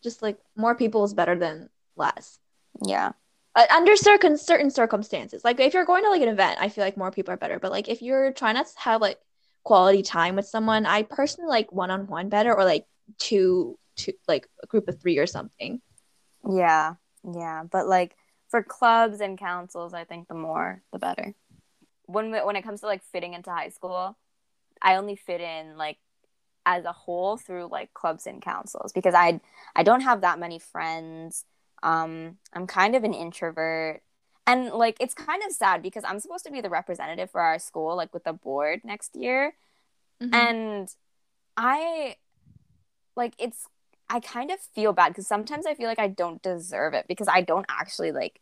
[0.03, 2.39] just like more people is better than less.
[2.85, 3.11] Yeah
[3.57, 5.43] uh, under certain certain circumstances.
[5.43, 7.59] Like if you're going to like an event i feel like more people are better.
[7.59, 9.19] But like if you're trying to have like
[9.63, 12.85] quality time with someone i personally like one-on-one better or like
[13.17, 15.81] two two like a group of three or something.
[16.47, 16.93] Yeah.
[17.35, 17.63] Yeah.
[17.69, 18.15] But like
[18.49, 21.33] for clubs and councils i think the more the better.
[22.05, 24.15] When when it comes to like fitting into high school
[24.81, 25.97] i only fit in like
[26.65, 29.39] as a whole through like clubs and councils because i
[29.75, 31.43] i don't have that many friends
[31.83, 34.01] um i'm kind of an introvert.
[34.45, 37.59] And like it's kind of sad because i'm supposed to be the representative for our
[37.59, 39.53] school like with the board next year.
[40.21, 40.33] Mm-hmm.
[40.33, 40.89] and
[41.55, 42.15] i
[43.15, 43.67] like it's
[44.09, 47.27] i kind of feel bad because sometimes i feel like i don't deserve it because
[47.27, 48.41] i don't actually like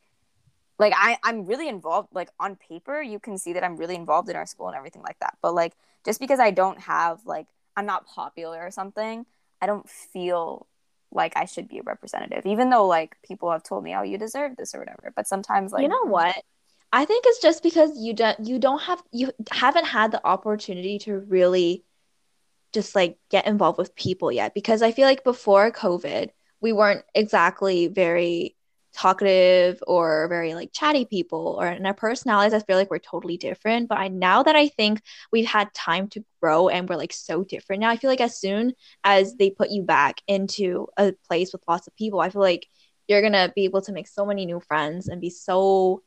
[0.78, 4.30] like I, i'm really involved like on paper you can see that i'm really involved
[4.30, 5.38] in our school and everything like that.
[5.42, 5.74] But like
[6.06, 9.26] just because i don't have like i'm not popular or something
[9.62, 10.68] i don't feel
[11.16, 14.18] like I should be a representative, even though like people have told me, oh, you
[14.18, 15.12] deserve this or whatever.
[15.16, 16.36] But sometimes, like, you know what?
[16.92, 21.00] I think it's just because you don't you don't have you haven't had the opportunity
[21.00, 21.84] to really
[22.74, 24.54] just like get involved with people yet.
[24.54, 26.30] Because I feel like before COVID,
[26.62, 28.56] we weren't exactly very
[28.96, 33.38] talkative or very like chatty people or in our personalities i feel like we're totally
[33.38, 33.90] different.
[33.90, 37.44] But i now that i think we've had time to grow and we're like so
[37.44, 41.52] different now i feel like as soon as they put you back into a place
[41.52, 42.68] with lots of people i feel like
[43.08, 46.02] you're gonna be able to make so many new friends and be so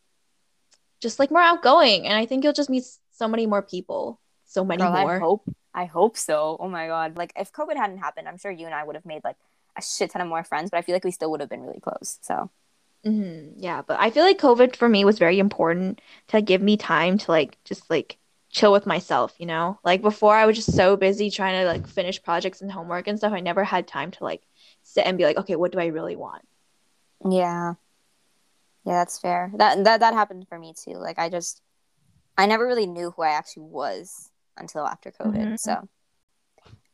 [1.01, 2.07] just like more outgoing.
[2.07, 4.21] And i think you'll just meet so many more people.
[4.45, 5.17] So many Girl, more.
[5.17, 6.57] i hope i hope so.
[6.59, 7.17] Oh my god.
[7.17, 9.37] Like if covid hadn't happened i'm sure you and i would have made like
[9.77, 11.63] a shit ton of more friends but i feel like we still would have been
[11.63, 12.51] really close so
[13.07, 13.59] Mm-hmm.
[13.59, 17.19] Yeah, but I feel like COVID for me was very important to give me time
[17.19, 18.19] to like just like
[18.51, 19.79] chill with myself, you know?
[19.85, 23.19] Like before I was just so busy trying to like finish projects and homework and
[23.19, 23.33] stuff.
[23.33, 24.43] I never had time to like
[24.83, 26.43] sit and be like, okay, what do I really want?
[27.25, 27.75] Yeah.
[28.85, 29.53] Yeah, that's fair.
[29.57, 30.95] That that that happened for me too.
[30.95, 31.61] Like I just
[32.37, 35.35] I never really knew who I actually was until after COVID.
[35.35, 35.57] Mm-hmm.
[35.57, 35.89] So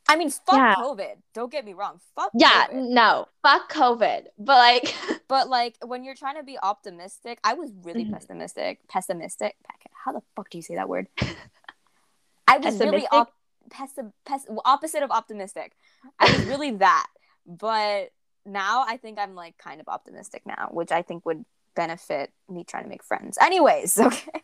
[0.09, 0.75] I mean, fuck yeah.
[0.75, 1.15] COVID.
[1.33, 1.99] Don't get me wrong.
[2.15, 2.31] Fuck.
[2.35, 2.91] Yeah, COVID.
[2.91, 4.25] no, fuck COVID.
[4.39, 4.95] But like,
[5.29, 8.15] but like when you're trying to be optimistic, I was really mm-hmm.
[8.15, 8.81] pessimistic.
[8.89, 9.57] Pessimistic.
[9.93, 11.09] How the fuck do you say that word?
[12.49, 13.33] I was really op-
[13.71, 15.73] pessim- pes- opposite of optimistic.
[16.19, 17.07] I was really that.
[17.47, 18.11] But
[18.45, 22.65] now I think I'm like kind of optimistic now, which I think would benefit me
[22.65, 23.39] trying to make friends.
[23.41, 24.43] Anyways, okay.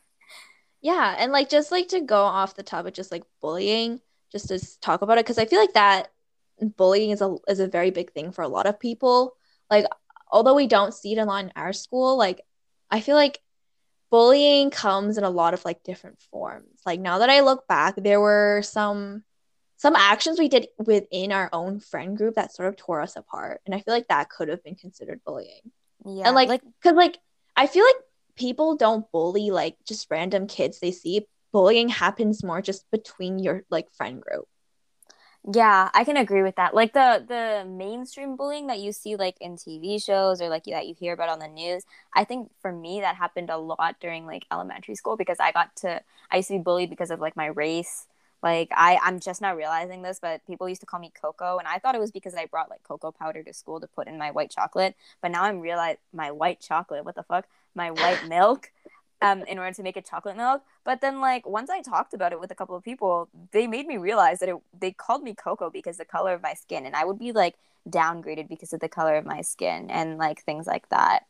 [0.80, 4.80] Yeah, and like just like to go off the topic, just like bullying just to
[4.80, 6.10] talk about it because I feel like that
[6.76, 9.36] bullying is a is a very big thing for a lot of people.
[9.70, 9.86] Like
[10.30, 12.42] although we don't see it a lot in our school, like
[12.90, 13.40] I feel like
[14.10, 16.80] bullying comes in a lot of like different forms.
[16.84, 19.24] Like now that I look back, there were some
[19.76, 23.62] some actions we did within our own friend group that sort of tore us apart.
[23.64, 25.72] And I feel like that could have been considered bullying.
[26.04, 26.26] Yeah.
[26.26, 27.18] And like, like cuz like
[27.56, 27.96] I feel like
[28.36, 31.26] people don't bully like just random kids they see.
[31.52, 34.48] Bullying happens more just between your like friend group.
[35.50, 36.74] Yeah, I can agree with that.
[36.74, 40.86] Like the the mainstream bullying that you see like in TV shows or like that
[40.86, 41.84] you hear about on the news.
[42.14, 45.74] I think for me that happened a lot during like elementary school because I got
[45.76, 48.06] to I used to be bullied because of like my race.
[48.42, 51.66] Like I I'm just not realizing this, but people used to call me Coco and
[51.66, 54.18] I thought it was because I brought like cocoa powder to school to put in
[54.18, 54.94] my white chocolate.
[55.22, 57.46] But now I'm realize my white chocolate, what the fuck?
[57.74, 58.70] My white milk
[59.22, 60.62] um, in order to make a chocolate milk.
[60.84, 63.86] But then, like, once I talked about it with a couple of people, they made
[63.86, 66.96] me realize that it, they called me Coco because the color of my skin, and
[66.96, 67.56] I would be like
[67.88, 71.26] downgraded because of the color of my skin and like things like that.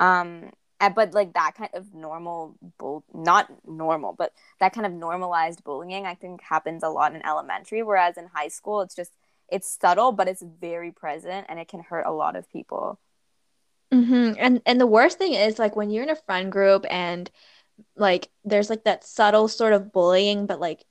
[0.00, 0.50] Um,
[0.96, 6.06] but like that kind of normal bull, not normal, but that kind of normalized bullying,
[6.06, 9.12] I think happens a lot in elementary, whereas in high school, it's just
[9.48, 12.98] it's subtle, but it's very present, and it can hurt a lot of people.
[13.92, 14.32] Mm-hmm.
[14.38, 17.30] And and the worst thing is like when you're in a friend group and
[17.96, 20.84] like there's like that subtle sort of bullying, but like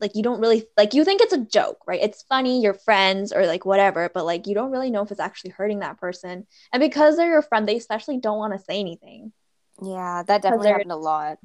[0.00, 2.02] like you don't really like you think it's a joke, right?
[2.02, 5.20] It's funny, you're friends or like whatever, but like you don't really know if it's
[5.20, 6.46] actually hurting that person.
[6.72, 9.32] And because they're your friend, they especially don't want to say anything.
[9.82, 11.38] Yeah, that definitely happened a lot.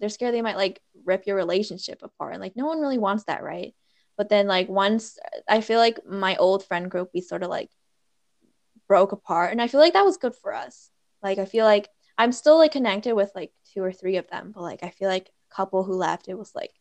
[0.00, 2.34] They're scared they might like rip your relationship apart.
[2.34, 3.74] And like no one really wants that, right?
[4.16, 7.70] But then like once I feel like my old friend group, we sort of like
[8.88, 10.90] broke apart and i feel like that was good for us.
[11.22, 14.52] Like i feel like i'm still like connected with like two or three of them
[14.54, 16.72] but like i feel like a couple who left it was like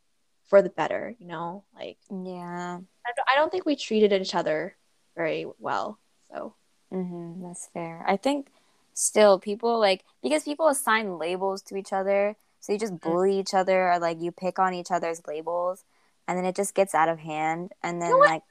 [0.49, 1.63] for the better you know?
[1.75, 2.79] Like yeah.
[3.05, 4.75] I don't think we treated each other
[5.15, 6.55] very well so.
[6.91, 8.03] Mm-hmm, that's fair.
[8.07, 8.49] I think
[8.93, 13.09] still people like because people assign labels to each other so you just mm-hmm.
[13.09, 15.83] bully each other or like you pick on each other's labels
[16.27, 18.43] and then it just gets out of hand and then you know like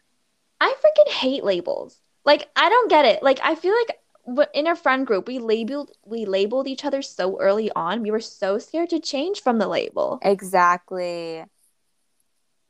[0.60, 3.22] i freaking hate labels like I don't get it.
[3.22, 7.38] Like I feel like in a friend group we labeled we labeled each other so
[7.40, 8.02] early on.
[8.02, 10.18] We were so scared to change from the label.
[10.22, 11.44] Exactly.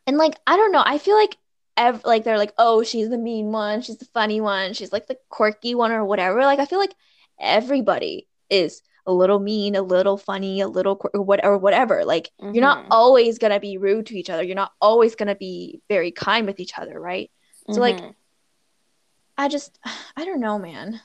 [0.06, 1.36] And like I don't know, I feel like
[1.76, 5.06] ev- like they're like, "Oh, she's the mean one, she's the funny one, she's like
[5.06, 6.94] the quirky one or whatever." Like I feel like
[7.38, 12.04] everybody is a little mean, a little funny, a little qu- whatever, whatever.
[12.04, 12.54] Like mm-hmm.
[12.54, 12.92] you're not mm-hmm.
[12.92, 14.42] always gonna be rude to each other.
[14.42, 17.30] You're not always gonna be very kind with each other, right?
[17.68, 17.80] So mm-hmm.
[17.80, 18.14] like
[19.36, 19.78] I just,
[20.16, 21.00] I don't know, man.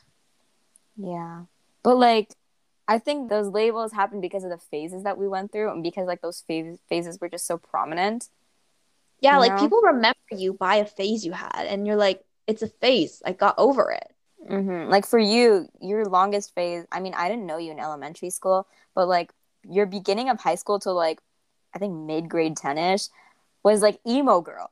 [0.98, 1.44] Yeah.
[1.84, 2.34] But like,
[2.88, 6.08] I think those labels happened because of the phases that we went through and because
[6.08, 8.30] like those phases phases were just so prominent.
[9.20, 9.60] Yeah, like know?
[9.60, 13.22] people remember you by a phase you had and you're like, it's a phase.
[13.26, 14.14] I got over it.
[14.50, 14.90] Mm-hmm.
[14.90, 18.68] Like for you, your longest phase, I mean, I didn't know you in elementary school,
[18.96, 19.32] but like
[19.68, 21.20] your beginning of high school to like,
[21.76, 23.08] I think mid grade 10 ish
[23.64, 24.72] was like emo girl.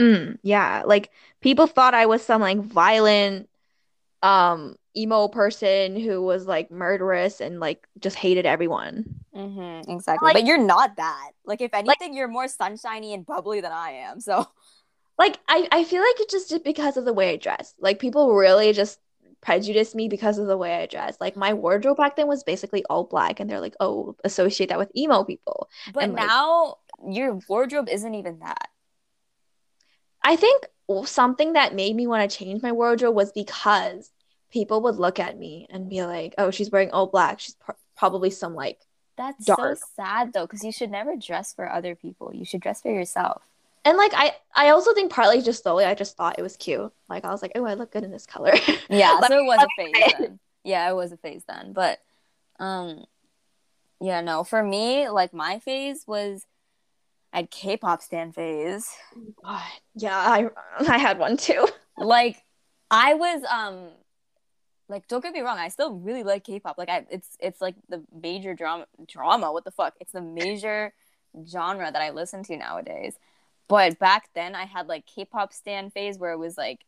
[0.00, 3.48] Mm, yeah, like people thought I was some like violent
[4.22, 9.04] um emo person who was like murderous and like just hated everyone.
[9.34, 10.26] Mm-hmm, exactly.
[10.26, 11.32] Like, but you're not that.
[11.44, 14.20] Like if anything, like, you're more sunshiny and bubbly than I am.
[14.20, 14.46] So
[15.18, 17.74] like I, I feel like it's just because of the way I dress.
[17.78, 18.98] Like people really just
[19.42, 21.18] prejudice me because of the way I dress.
[21.20, 24.78] Like my wardrobe back then was basically all black and they're like, oh, associate that
[24.78, 25.68] with emo people.
[25.92, 28.68] But and, now like, your wardrobe isn't even that.
[30.26, 30.66] I think
[31.04, 34.10] something that made me want to change my wardrobe was because
[34.50, 37.38] people would look at me and be like, "Oh, she's wearing all black.
[37.38, 38.80] She's pr- probably some like
[39.16, 39.78] that's dark.
[39.78, 42.34] so sad though, because you should never dress for other people.
[42.34, 43.42] You should dress for yourself.
[43.84, 46.92] And like I, I also think partly just slowly, I just thought it was cute.
[47.08, 48.52] Like I was like, oh, I look good in this color.
[48.90, 50.40] Yeah, so it was a phase then.
[50.64, 51.72] Yeah, it was a phase then.
[51.72, 52.00] But,
[52.58, 53.04] um,
[54.00, 56.44] yeah, no, for me, like my phase was
[57.36, 58.88] I had K-pop stan phase.
[59.44, 59.62] God.
[59.94, 60.48] Yeah, I
[60.88, 61.68] I had one too.
[61.98, 62.42] like
[62.90, 63.88] I was um
[64.88, 66.78] like don't get me wrong, I still really like K-pop.
[66.78, 69.94] Like I it's it's like the major drama drama, what the fuck?
[70.00, 70.94] It's the major
[71.46, 73.16] genre that I listen to nowadays.
[73.68, 76.86] But back then I had like K-pop stan phase where it was like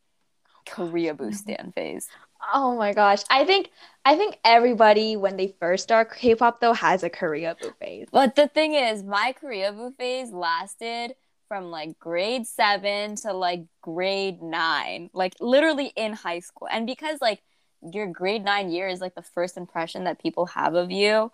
[0.68, 1.70] Koreaboo stan mm-hmm.
[1.70, 2.09] phase.
[2.52, 3.22] Oh my gosh.
[3.31, 3.70] I think
[4.04, 8.09] I think everybody when they first start K-pop though has a Koreaboo phase.
[8.11, 11.14] But the thing is, my Koreaboo phase lasted
[11.48, 16.68] from like grade 7 to like grade 9, like literally in high school.
[16.70, 17.42] And because like
[17.92, 21.33] your grade 9 year is like the first impression that people have of you,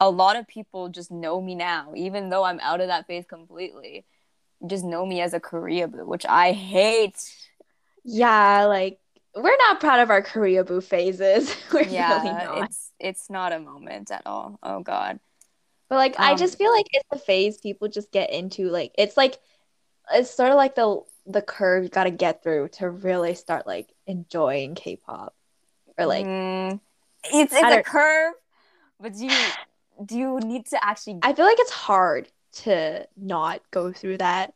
[0.00, 3.24] a lot of people just know me now even though I'm out of that phase
[3.28, 4.04] completely
[4.66, 7.16] just know me as a Koreaboo, which I hate.
[8.04, 9.00] Yeah, like
[9.34, 11.54] we're not proud of our Koreaboo phases.
[11.72, 12.70] we're yeah, really not.
[12.70, 14.58] it's it's not a moment at all.
[14.62, 15.20] Oh god.
[15.88, 18.70] But like I Um, just feel like it's a phase people just get into.
[18.70, 19.38] Like it's like
[20.12, 23.92] it's sort of like the the curve you gotta get through to really start like
[24.06, 25.34] enjoying K-pop.
[25.98, 26.80] Or like Mm,
[27.24, 28.34] it's it's a curve,
[29.00, 29.56] but do you
[30.04, 31.22] do you need to actually?
[31.22, 32.30] I feel like it's hard
[32.62, 34.54] to not go through that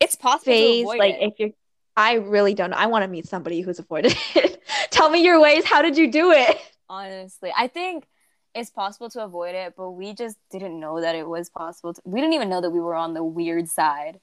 [0.00, 0.64] it's possible to phase.
[0.66, 1.20] avoid Like it.
[1.20, 1.50] if you're
[1.98, 2.76] I really don't know.
[2.76, 4.62] I want to meet somebody who's avoided it.
[4.90, 5.64] Tell me your ways.
[5.64, 6.56] How did you do it?
[6.90, 8.06] honestly i think
[8.54, 12.00] it's possible to avoid it but we just didn't know that it was possible to,
[12.06, 14.18] we didn't even know that we were on the weird side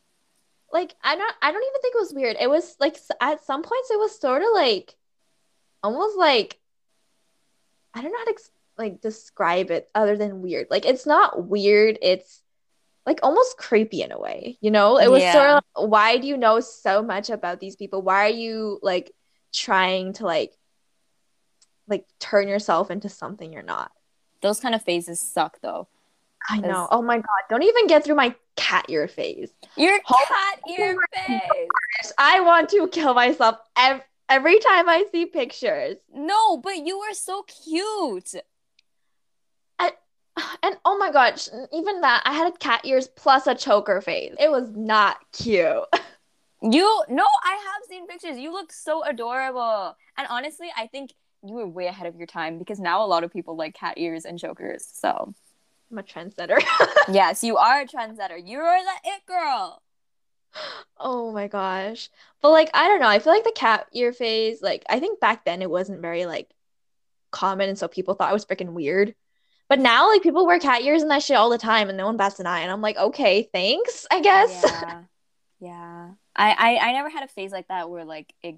[0.76, 2.36] like I don't I don't even think it was weird.
[2.40, 4.96] It was like at some points it was sort of like
[5.84, 6.60] almost like
[7.94, 10.68] I don't know how to ex- like describe it other than weird.
[10.70, 11.98] Like it's not weird.
[12.02, 12.42] It's
[13.06, 14.58] like almost creepy in a way.
[14.62, 17.76] You know, it was sort of like, why do you know so much about these
[17.76, 18.02] people?
[18.02, 19.12] Why are you like
[19.54, 20.54] trying to like
[21.88, 23.92] like turn yourself into something you're not?
[24.42, 25.88] those kind of phases suck though
[26.48, 26.88] I know.
[26.92, 27.42] Oh my god!
[27.50, 29.50] Don't even get through my cat ear phase.
[29.76, 35.26] your cat ear oh face I want to kill myself ev- every time I see
[35.26, 35.96] pictures.
[36.14, 38.36] no but you were so cute
[40.64, 44.34] And oh my gosh, even that, I had a cat ears plus a choker face.
[44.40, 45.84] It was not cute.
[46.62, 51.12] you no i have seen pictures you look so adorable and honestly i think
[51.46, 53.94] you were way ahead of your time because now a lot of people like cat
[53.98, 55.34] ears and chokers so
[55.92, 56.60] I'm a trendsetter.
[57.12, 59.84] yes you are a trendsetter you're the it girl
[61.00, 62.10] oh my gosh.
[62.42, 63.08] But like, I don't know.
[63.08, 66.26] I feel like the cat ear phase, like, I think back then it wasn't very
[66.26, 66.50] like
[67.32, 67.70] common.
[67.70, 69.16] And so people thought it was freaking weird.
[69.68, 72.06] But now, like, people wear cat ears and that shit all the time and no
[72.06, 72.60] one bats an eye.
[72.60, 74.64] And I'm like, okay, thanks, I guess.
[74.64, 75.02] Yeah.
[75.60, 76.10] Yeah.
[76.36, 78.56] I, I I never had a phase like that where like it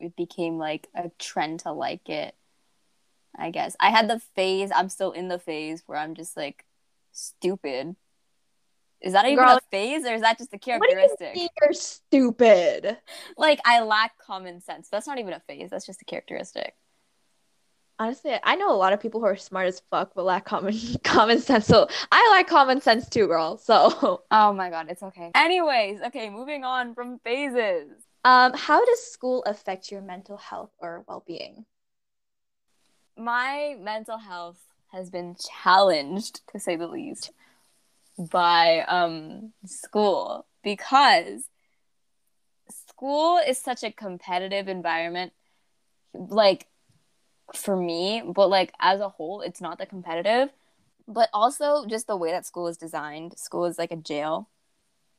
[0.00, 2.34] it became like a trend to like it.
[3.36, 3.76] I guess.
[3.78, 6.64] I had the phase, I'm still in the phase where I'm just like
[7.12, 7.94] stupid.
[9.00, 11.34] Is that even Girl, a phase or is that just a you characteristic?
[11.34, 12.96] mean you're stupid?
[13.36, 14.88] Like I lack common sense.
[14.88, 16.74] That's not even a phase, that's just a characteristic.
[17.98, 20.76] Honestly, I know a lot of people who are smart as fuck but lack common
[21.04, 21.66] common sense.
[21.66, 23.56] So I like common sense too, girl.
[23.56, 25.30] So Oh my god, it's okay.
[25.34, 27.90] Anyways, okay, moving on from phases.
[28.24, 31.66] um, how does school affect your mental health or well-being?
[33.16, 34.58] my mental health
[34.90, 37.30] has been challenged to say the least
[38.18, 41.48] by um school because
[42.68, 45.32] school is such a competitive environment
[46.12, 46.66] like
[47.54, 50.50] for me but like as a whole it's not that competitive
[51.08, 54.48] but also just the way that school is designed school is like a jail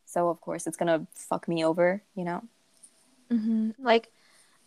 [0.05, 2.41] so of course it's gonna fuck me over you know
[3.31, 4.09] hmm Like,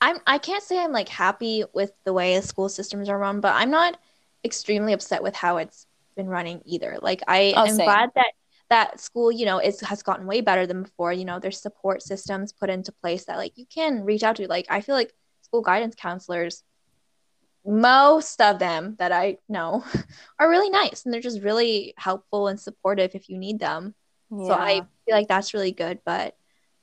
[0.01, 3.41] I'm I can't say I'm like happy with the way the school systems are run,
[3.41, 3.99] but I'm not
[4.45, 6.99] extremely upset with how it's been running either.
[7.03, 7.83] Like, I Oh, am same.
[7.83, 8.33] glad that
[8.71, 11.13] that school, you know, is has gotten way better than before.
[11.13, 14.49] You know, there's support systems put into place that like you can reach out to.
[14.49, 16.65] Like, I feel like school guidance counselors,
[17.69, 19.85] most of them that I know,
[20.41, 23.95] are really nice and they're just really helpful and supportive if you need them.
[24.41, 26.01] So I feel like that's really good.
[26.07, 26.37] But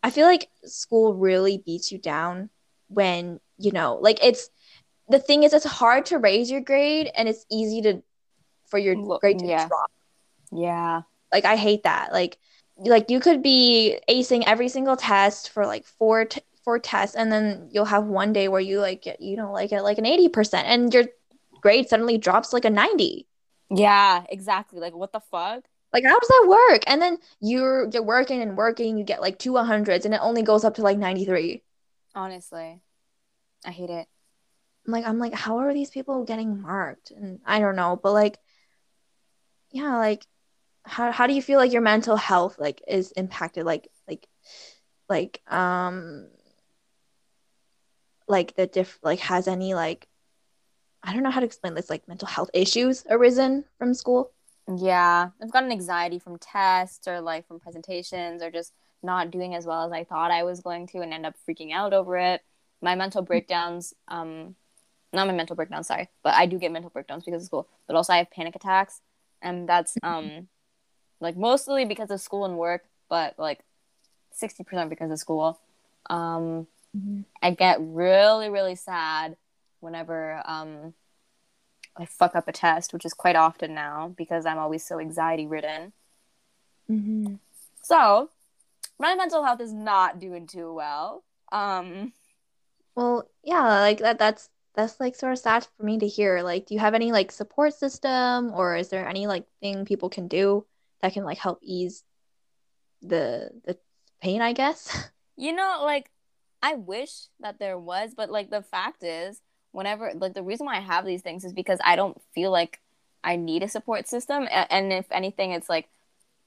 [0.03, 2.49] I feel like school really beats you down
[2.89, 4.49] when, you know, like it's
[5.09, 8.03] the thing is it's hard to raise your grade and it's easy to
[8.67, 9.67] for your Look, grade to yeah.
[9.67, 9.91] drop.
[10.51, 12.13] yeah Like I hate that.
[12.13, 12.37] Like
[12.77, 17.31] like you could be acing every single test for like four t- four tests and
[17.31, 20.05] then you'll have one day where you like get you know like at like an
[20.05, 21.05] 80% and your
[21.61, 23.27] grade suddenly drops like a 90.
[23.71, 26.83] yeah exactly like what the fuck Like how does that work?
[26.87, 30.43] And then you're you're working and working, you get like two 100s and it only
[30.43, 31.63] goes up to like 93.
[32.15, 32.81] honestly
[33.65, 34.07] i hate it
[34.87, 37.11] I'm like I'm like how are these people getting marked?
[37.11, 38.39] And I don't know, but like
[39.71, 40.25] yeah, like
[40.83, 44.27] how how do you feel like your mental health like is impacted like like
[45.09, 46.29] like um
[48.27, 50.07] like the diff like has any like
[51.03, 54.31] I don't know how to explain this like mental health issues arisen from school?
[54.75, 58.73] Yeah, I've gotten anxiety from tests or like from presentations or just
[59.03, 61.71] not doing as well as I thought I was going to and end up freaking
[61.71, 62.41] out over it.
[62.81, 64.55] My mental breakdowns, um,
[65.13, 67.69] not my mental breakdowns, sorry, but I do get mental breakdowns because of school.
[67.85, 69.01] But also I have panic attacks,
[69.41, 70.47] and that's um,
[71.21, 73.63] like mostly because of school and work, but like
[74.31, 75.59] sixty percent because of school.
[76.09, 76.67] Um,
[77.41, 79.37] I get really, really sad
[79.79, 80.93] whenever um,
[81.97, 85.47] I fuck up a test, which is quite often now because I'm always so anxiety
[85.47, 85.93] ridden.
[86.89, 87.35] Mm-hmm.
[87.81, 88.29] So,
[88.99, 91.23] my mental health is not doing too well.
[91.51, 92.13] Um
[92.95, 96.41] Well, yeah, like that that's that's like sort of sad for me to hear.
[96.41, 100.09] Like, do you have any like support system or is there any like thing people
[100.09, 100.65] can do
[101.01, 102.03] that can like help ease
[103.01, 103.77] the the
[104.21, 105.09] pain, I guess?
[105.37, 106.09] You know, like
[106.65, 109.39] I wish that there was, but like the fact is,
[109.71, 112.79] whenever like the reason why I have these things is because I don't feel like
[113.23, 115.89] I need a support system, and if anything, it's like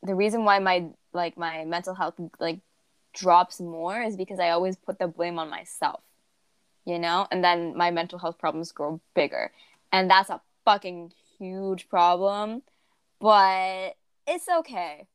[0.02, 2.58] the reason why my like my mental health like
[3.14, 6.00] drops more is because I always put the blame on myself,
[6.84, 9.52] you know, and then my mental health problems grow bigger,
[9.92, 12.62] and that's a fucking huge problem,
[13.20, 13.94] but
[14.26, 15.06] it's okay.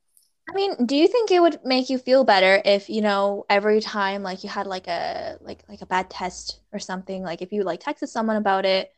[0.49, 3.79] I mean, do you think it would make you feel better if, you know, every
[3.79, 7.51] time like you had like a like like a bad test or something, like if
[7.53, 8.91] you like texted someone about it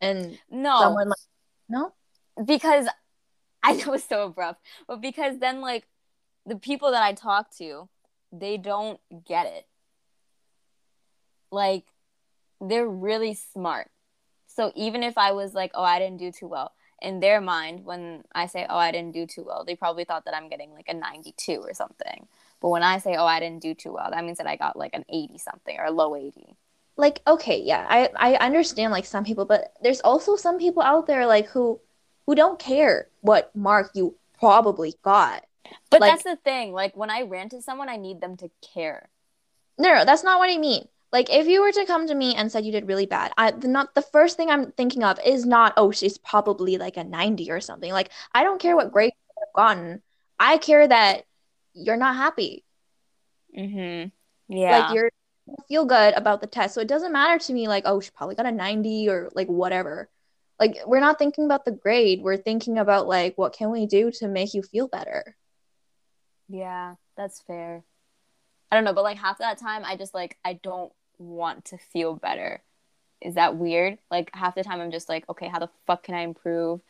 [0.00, 1.18] and No, someone like
[1.68, 1.92] no?
[2.44, 2.86] because
[3.62, 5.86] I know it's so abrupt, but because then like
[6.46, 7.88] the people that I talk to,
[8.32, 9.66] they don't get it.
[11.50, 11.84] Like
[12.60, 13.90] they're really smart.
[14.46, 16.72] So even if I was like, oh, I didn't do too well,
[17.02, 20.24] in their mind, when I say, oh, I didn't do too well, they probably thought
[20.24, 22.26] that I'm getting like a 92 or something.
[22.60, 24.76] But when I say, oh, I didn't do too well, that means that I got
[24.76, 26.56] like an 80 something or a low 80.
[26.96, 31.06] Like okay, yeah, I I understand like some people, but there's also some people out
[31.06, 31.80] there like who
[32.26, 35.44] who don't care what mark you probably got.
[35.90, 36.72] But Like- that's the thing.
[36.72, 39.08] Like when I rant to someone, I need them to care.
[39.78, 40.86] No, no, that's not what I mean.
[41.12, 43.50] Like if you were to come to me and said you did really bad, I
[43.50, 47.04] the not the first thing I'm thinking of is not, oh, she's probably like a
[47.04, 47.92] 90 or something.
[47.92, 50.02] Like I don't care what grade you have gotten.
[50.38, 51.24] I care that
[51.74, 52.64] you're not happy.
[53.56, 54.08] Mm-hmm.
[54.54, 54.78] Yeah.
[54.78, 55.10] Like you're
[55.46, 56.74] you feel good about the test.
[56.74, 59.48] So it doesn't matter to me like, oh, she probably got a 90 or like
[59.48, 60.08] whatever.
[60.58, 62.22] Like we're not thinking about the grade.
[62.22, 65.36] We're thinking about like what can we do to make you feel better.
[66.48, 67.84] Yeah, that's fair.
[68.70, 70.92] I don't know, but like half that time, I just like I don't
[71.22, 72.62] want to feel better.
[73.20, 73.98] Is that weird?
[74.10, 76.80] Like half the time, I'm just like, okay, how the fuck can I improve?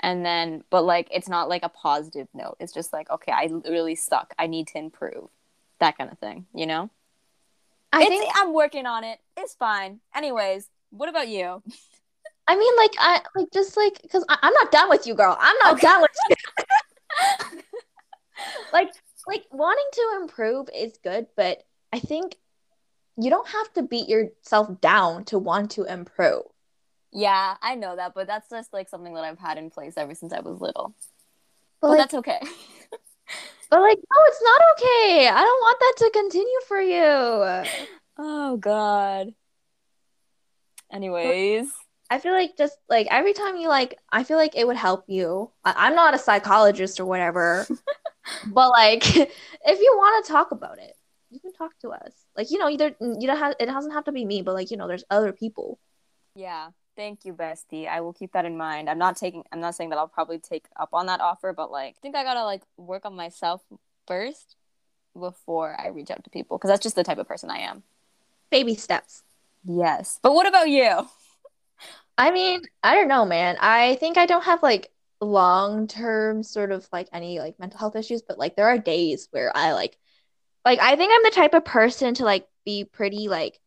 [0.00, 2.56] And then, but like it's not like a positive note.
[2.60, 4.34] It's just like, okay, I really suck.
[4.38, 5.28] I need to improve.
[5.80, 6.90] That kind of thing, you know?
[7.92, 9.18] I It's- think I'm working on it.
[9.36, 10.00] It's fine.
[10.14, 11.62] Anyways, what about you?
[12.46, 15.36] I mean like I like just like because I'm not done with you, girl.
[15.40, 15.86] I'm not Okay.
[15.86, 16.36] done with you.
[18.72, 18.90] like
[19.26, 21.62] like wanting to improve is good, but
[21.92, 22.36] I think
[23.16, 26.42] you don't have to beat yourself down to want to improve.
[27.12, 30.14] Yeah, I know that, but that's just like something that I've had in place ever
[30.14, 30.94] since I was little.
[31.80, 32.40] But But like, that's okay.
[33.70, 35.28] but like, no, it's not okay.
[35.28, 37.66] I don't want that to continue for you.
[38.18, 39.34] oh God.
[40.92, 41.68] Anyways.
[42.10, 45.04] I feel like just like every time you like, I feel like it would help
[45.08, 45.50] you.
[45.64, 47.66] I- I'm not a psychologist or whatever,
[48.46, 50.96] but like, if you want to talk about it,
[51.34, 52.12] you can talk to us.
[52.36, 54.54] Like, you know, either mm, you don't have it doesn't have to be me, but
[54.54, 55.78] like, you know, there's other people.
[56.34, 56.70] Yeah.
[56.96, 57.88] Thank you, bestie.
[57.88, 58.88] I will keep that in mind.
[58.88, 61.70] I'm not taking I'm not saying that I'll probably take up on that offer, but
[61.70, 63.62] like I think I gotta like work on myself
[64.06, 64.56] first
[65.18, 66.56] before I reach out to people.
[66.56, 67.82] Because that's just the type of person I am.
[68.50, 69.22] Baby steps.
[69.64, 70.20] Yes.
[70.22, 71.08] But what about you?
[72.18, 73.56] I mean, I don't know, man.
[73.60, 77.96] I think I don't have like long term sort of like any like mental health
[77.96, 79.98] issues, but like there are days where I like
[80.64, 83.58] like I think I'm the type of person to like be pretty like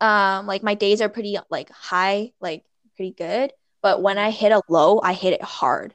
[0.00, 2.64] um like my days are pretty like high, like
[2.96, 5.94] pretty good, but when I hit a low, I hit it hard.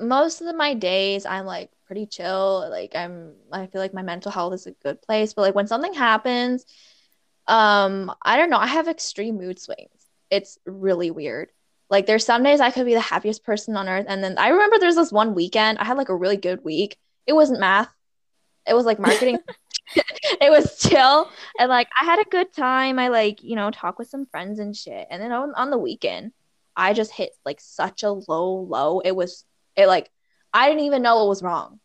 [0.00, 4.32] Most of my days I'm like pretty chill, like I'm I feel like my mental
[4.32, 6.66] health is a good place, but like when something happens,
[7.46, 9.90] um I don't know, I have extreme mood swings
[10.30, 11.50] it's really weird.
[11.88, 14.48] Like there's some days I could be the happiest person on earth, and then I
[14.48, 16.96] remember there's this one weekend I had like a really good week.
[17.26, 17.88] It wasn't math,
[18.66, 19.38] it was like marketing.
[20.40, 22.98] it was chill, and like I had a good time.
[22.98, 25.06] I like you know talk with some friends and shit.
[25.10, 26.32] And then on, on the weekend,
[26.76, 29.00] I just hit like such a low low.
[29.00, 29.44] It was
[29.76, 30.10] it like
[30.52, 31.80] I didn't even know what was wrong.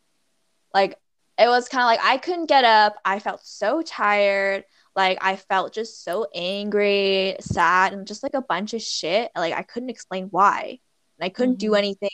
[0.74, 0.98] Like
[1.38, 2.96] it was kind of like I couldn't get up.
[3.06, 4.66] I felt so tired.
[4.96, 9.32] Like I felt just so angry, sad, and just like a bunch of shit.
[9.36, 10.80] Like I couldn't explain why.
[11.20, 11.78] And I couldn't do Mhm.
[11.78, 12.10] anything.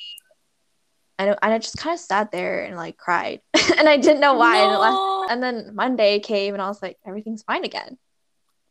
[1.19, 3.41] And, and I just kind of sat there and like cried.
[3.77, 4.57] and I didn't know why.
[4.57, 7.97] And, last- and then Monday came and I was like, everything's fine again.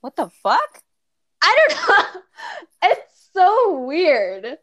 [0.01, 0.81] What the fuck?
[1.43, 2.21] I don't know.
[2.85, 4.59] it's so weird.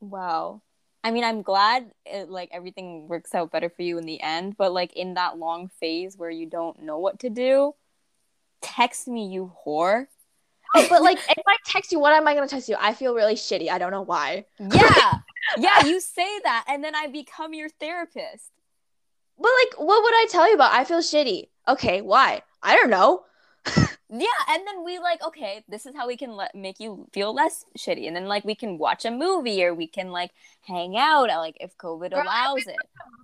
[0.00, 0.62] Wow.
[1.02, 4.56] I mean, I'm glad it, like everything works out better for you in the end,
[4.56, 7.74] but like in that long phase where you don't know what to do,
[8.60, 10.06] text me, you whore.
[10.74, 12.76] Oh, but like if I text you, what am I gonna text you?
[12.78, 13.68] I feel really shitty.
[13.68, 14.44] I don't know why.
[14.58, 15.14] Yeah.
[15.58, 18.50] yeah, you say that and then I become your therapist.
[19.38, 20.72] But like, what would I tell you about?
[20.72, 21.48] I feel shitty.
[21.66, 22.42] Okay, why?
[22.62, 23.24] I don't know.
[24.12, 27.32] Yeah, and then we like, okay, this is how we can let make you feel
[27.32, 30.96] less shitty, and then like we can watch a movie or we can like hang
[30.96, 32.76] out, uh, like if COVID Girl, allows it.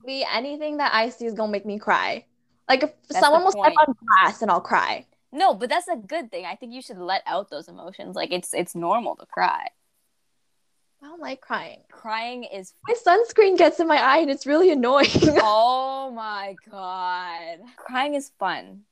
[0.07, 2.25] Be anything that I see is gonna make me cry.
[2.69, 5.05] Like if That's someone will step on glass and I'll cry.
[5.33, 6.45] No, but that's a good thing.
[6.47, 8.17] I think you should let out those emotions.
[8.17, 9.69] Like it's it's normal to cry.
[11.03, 11.81] I don't like crying.
[11.91, 15.09] Crying is My sunscreen gets in my eye and it's really annoying.
[15.43, 17.59] oh my god.
[17.77, 18.83] Crying is fun.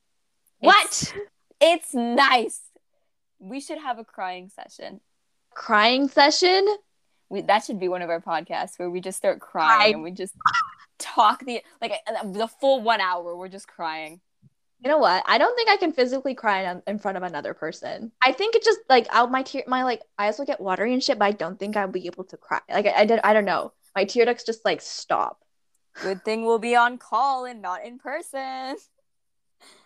[0.59, 1.15] what?
[1.61, 2.61] It's nice.
[3.39, 5.01] We should have a crying session.
[5.55, 6.67] Crying session?
[7.31, 10.03] We, that should be one of our podcasts where we just start crying I- and
[10.03, 10.35] we just
[10.99, 13.35] talk the like uh, the full one hour.
[13.35, 14.21] We're just crying.
[14.85, 15.23] You know what?
[15.27, 18.13] I don't think I can physically cry in, in front of another person.
[18.23, 21.03] I think it just like I'll my tear my like eyes will get watery and
[21.03, 22.61] shit, but I don't think I'll be able to cry.
[22.69, 23.73] Like I, I did I don't know.
[23.97, 25.41] My tear ducts just like stop.
[26.03, 28.77] Good thing we'll be on call and not in person.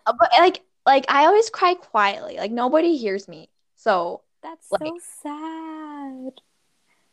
[0.04, 2.36] Uh, But like like I always cry quietly.
[2.36, 3.50] Like nobody hears me.
[3.76, 6.32] So That's Like- so sad.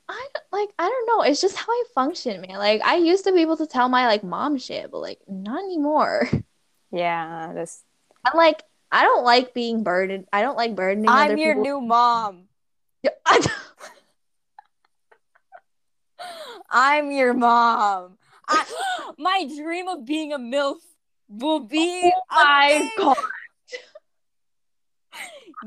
[0.10, 1.22] I like I don't know.
[1.22, 2.58] It's just how I function, man.
[2.58, 5.60] Like I used to be able to tell my like mom shit, but like not
[5.64, 6.28] anymore.
[6.92, 7.84] Yeah, this.
[8.24, 10.28] I'm like I don't like being burdened.
[10.32, 11.64] I don't like burdening I'm your people.
[11.64, 12.44] new mom.
[13.26, 13.52] I don't-
[16.70, 18.18] I'm your mom.
[18.48, 18.66] I,
[19.18, 20.78] my dream of being a MILF
[21.30, 23.18] will be Oh my a god.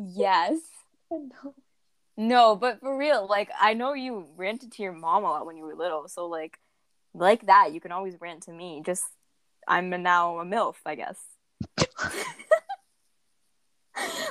[0.07, 0.59] Yes.
[2.17, 5.57] No, but for real, like I know you ranted to your mom a lot when
[5.57, 6.59] you were little, so like
[7.15, 8.83] like that, you can always rant to me.
[8.85, 9.05] Just
[9.69, 11.19] I'm now a MILF, I guess.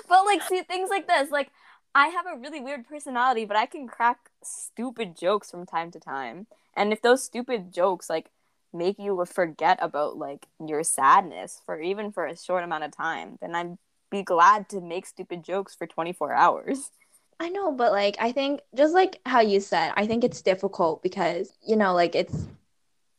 [0.10, 1.52] but like see things like this, like
[1.96, 6.00] I have a really weird personality, but I can crack stupid jokes from time to
[6.00, 6.48] time.
[6.76, 8.30] And if those stupid jokes like
[8.74, 13.38] make you forget about like your sadness for even for a short amount of time,
[13.42, 13.78] then I'd
[14.10, 16.92] be glad to make stupid jokes for 24 hours.
[17.40, 21.04] I know, but like I think just like how you said, I think it's difficult
[21.04, 22.48] because you know, like it's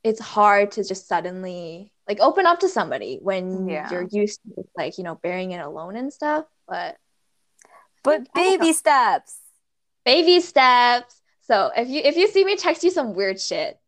[0.03, 3.91] it's hard to just suddenly like open up to somebody when Yeah.
[3.91, 6.47] you're used to like, you know, bearing it alone and stuff.
[6.67, 6.97] But
[8.03, 9.39] But baby steps.
[10.05, 11.21] baby steps.
[11.43, 13.79] So if you if you see me text you some weird shit.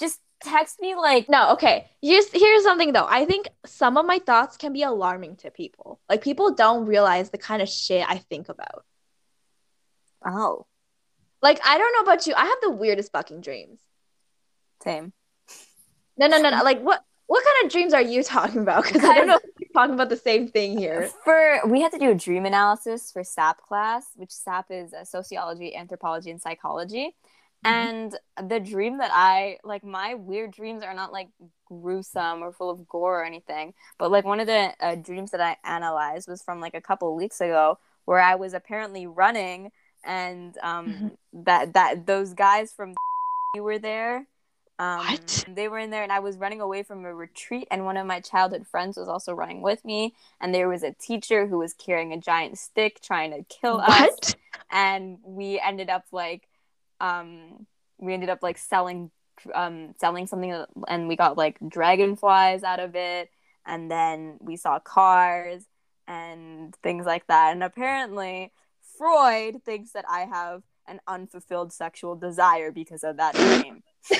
[0.00, 1.88] Just text me like No, okay.
[2.02, 3.06] Here's here's something though.
[3.08, 6.00] I think some of my thoughts can be alarming to people.
[6.08, 8.84] Like people don't realize the kind of shit I think about.
[10.24, 10.66] oh,
[11.42, 12.34] Like I don't know about you.
[12.34, 13.80] I have the weirdest fucking dreams.
[14.82, 15.12] same.
[16.16, 16.62] No, no, no, no.
[16.70, 18.84] Like what what kind of dreams are you talking about?
[18.84, 21.10] Because I don't know if we're talking about the same thing here.
[21.24, 25.04] For we had to do a dream analysis for SAP class, which SAP is uh,
[25.04, 27.14] sociology, anthropology, and psychology.
[27.64, 31.28] And the dream that I like, my weird dreams are not like
[31.66, 33.74] gruesome or full of gore or anything.
[33.98, 37.14] But like one of the uh, dreams that I analyzed was from like a couple
[37.14, 39.70] weeks ago, where I was apparently running,
[40.04, 42.94] and um, that that those guys from
[43.54, 44.26] you were there.
[44.78, 45.44] Um, What?
[45.48, 48.06] They were in there, and I was running away from a retreat, and one of
[48.06, 50.14] my childhood friends was also running with me.
[50.40, 54.10] And there was a teacher who was carrying a giant stick trying to kill us
[54.10, 54.36] What?
[54.70, 56.48] and we ended up like
[57.00, 57.66] um
[57.98, 59.10] we ended up like selling
[59.54, 63.30] um selling something and we got like dragonflies out of it
[63.64, 65.64] and then we saw cars
[66.06, 68.50] and things like that and apparently
[68.98, 73.82] freud thinks that i have an unfulfilled sexual desire because of that dream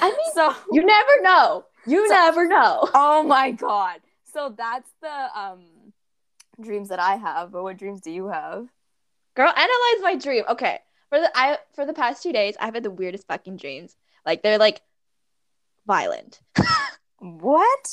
[0.00, 1.64] I mean, so you never know.
[1.86, 2.88] You So- never know.
[2.94, 4.00] oh my god
[4.32, 5.60] so that's the um
[6.60, 8.68] dreams that i have but what dreams do you have
[9.34, 10.44] Girl, analyze my dream.
[10.48, 10.80] Okay.
[11.08, 13.96] For the I for the past two days, I've had the weirdest fucking dreams.
[14.26, 14.80] Like they're like
[15.86, 16.40] violent.
[17.18, 17.88] what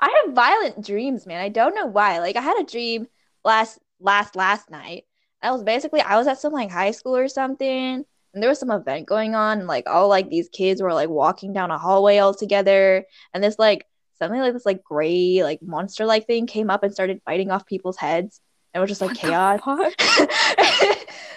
[0.00, 1.40] I have violent dreams, man.
[1.40, 2.18] I don't know why.
[2.20, 3.06] Like I had a dream
[3.44, 5.04] last last last night.
[5.42, 8.04] I was basically I was at some like high school or something,
[8.34, 11.08] and there was some event going on, and like all like these kids were like
[11.08, 13.86] walking down a hallway all together, and this like
[14.18, 17.66] something like this like gray like monster like thing came up and started biting off
[17.66, 18.40] people's heads.
[18.72, 19.60] And it was just like What chaos.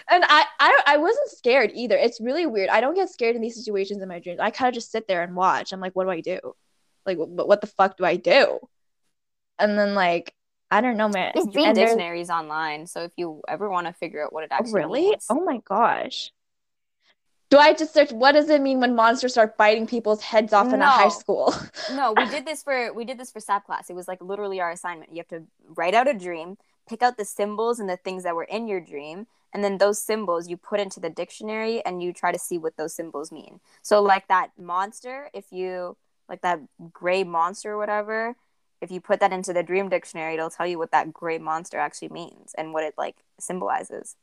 [0.09, 1.95] and I, I I wasn't scared either.
[1.97, 2.69] It's really weird.
[2.69, 4.39] I don't get scared in these situations in my dreams.
[4.39, 5.71] I kind of just sit there and watch.
[5.71, 6.39] I'm like, what do I do?
[7.05, 8.59] Like, what, what the fuck do I do?
[9.59, 10.33] And then like,
[10.71, 11.31] I don't know, man.
[11.33, 14.51] There's dream And dictionaries online, so if you ever want to figure out what it
[14.51, 15.01] Oh, actually really?
[15.01, 15.25] means.
[15.29, 16.31] Oh my gosh.
[17.49, 20.73] Do I just search what does it mean when monsters start biting people's heads off
[20.73, 21.53] in a high school?
[21.87, 23.89] No, we did this for we did this for SAP class.
[23.89, 25.11] It was like literally our assignment.
[25.11, 25.43] You have to
[25.75, 26.57] write out a dream,
[26.89, 29.99] pick out the symbols and the things that were in your dream, and then those
[30.01, 33.61] symbols you put into the dictionary and you try to see what those symbols mean.
[33.81, 35.95] So like that monster, if you
[36.27, 36.59] like that
[36.91, 38.35] gray monster or whatever,
[38.81, 41.77] if you put that into the dream dictionary, it'll tell you what that gray monster
[41.77, 44.17] actually means and what it like symbolizes.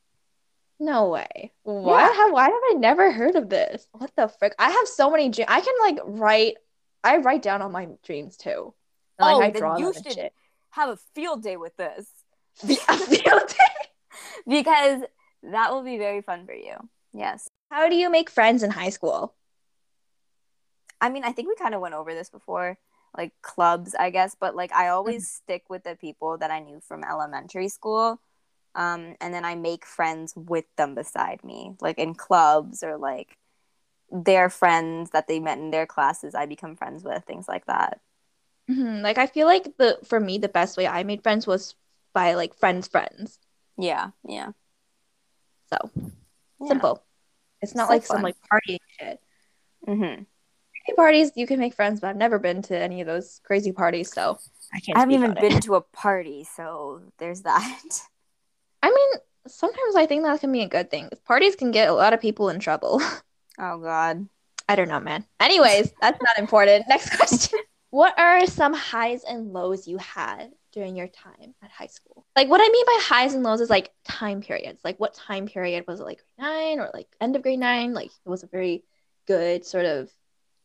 [0.79, 1.53] No way.
[1.63, 2.13] Why Yeah.
[2.13, 3.87] have why have I never heard of this?
[3.93, 4.53] What the frick?
[4.59, 5.49] I have so many dreams.
[5.49, 6.57] I can like write.
[7.03, 8.73] I write down all my dreams too.
[9.19, 10.31] And, Oh, like I then draw you should-.
[10.71, 12.09] Have a field day with this
[12.63, 13.89] A field day.
[14.47, 15.01] because
[15.43, 16.75] that will be very fun for you.
[17.13, 17.47] Yes.
[17.71, 19.33] How do you make friends in high school?
[20.99, 22.77] I mean, I think we kind of went over this before,
[23.17, 25.43] like clubs, I guess, but like I always mm-hmm.
[25.43, 28.19] stick with the people that I knew from elementary school.
[28.75, 33.37] Um, and then I make friends with them beside me, like in clubs or like
[34.11, 38.01] their friends that they met in their classes, I become friends with, things like that.
[38.69, 41.75] Mhm, Like I feel like the for me the best way I made friends was
[42.13, 43.39] by like friends' friends.
[43.77, 44.51] Yeah, yeah.
[45.71, 45.89] So
[46.59, 46.67] yeah.
[46.67, 47.03] simple.
[47.61, 49.19] It's not So like some like partying shit.
[49.85, 50.23] hmm
[50.85, 53.71] Crazy parties you can make friends, but I've never been to any of those crazy
[53.71, 54.39] parties, so
[54.73, 54.97] I can't.
[54.97, 55.51] I haven't speak even on it.
[55.51, 57.81] been to a party, so there's that.
[58.85, 61.09] I mean, sometimes I think that can be a good thing.
[61.25, 63.01] Parties can get a lot of people in trouble.
[63.59, 64.27] oh God.
[64.69, 65.25] I don't know, man.
[65.39, 66.85] Anyways, that's not important.
[66.89, 67.59] Next question.
[67.89, 72.27] What are some highs and lows you had during your time at high school?
[72.35, 74.81] Like, what I mean by highs and lows is like time periods.
[74.83, 76.03] Like, what time period was it?
[76.03, 77.95] Like grade nine or like end of grade nine?
[77.95, 78.83] Like, it was a very
[79.25, 80.11] good sort of.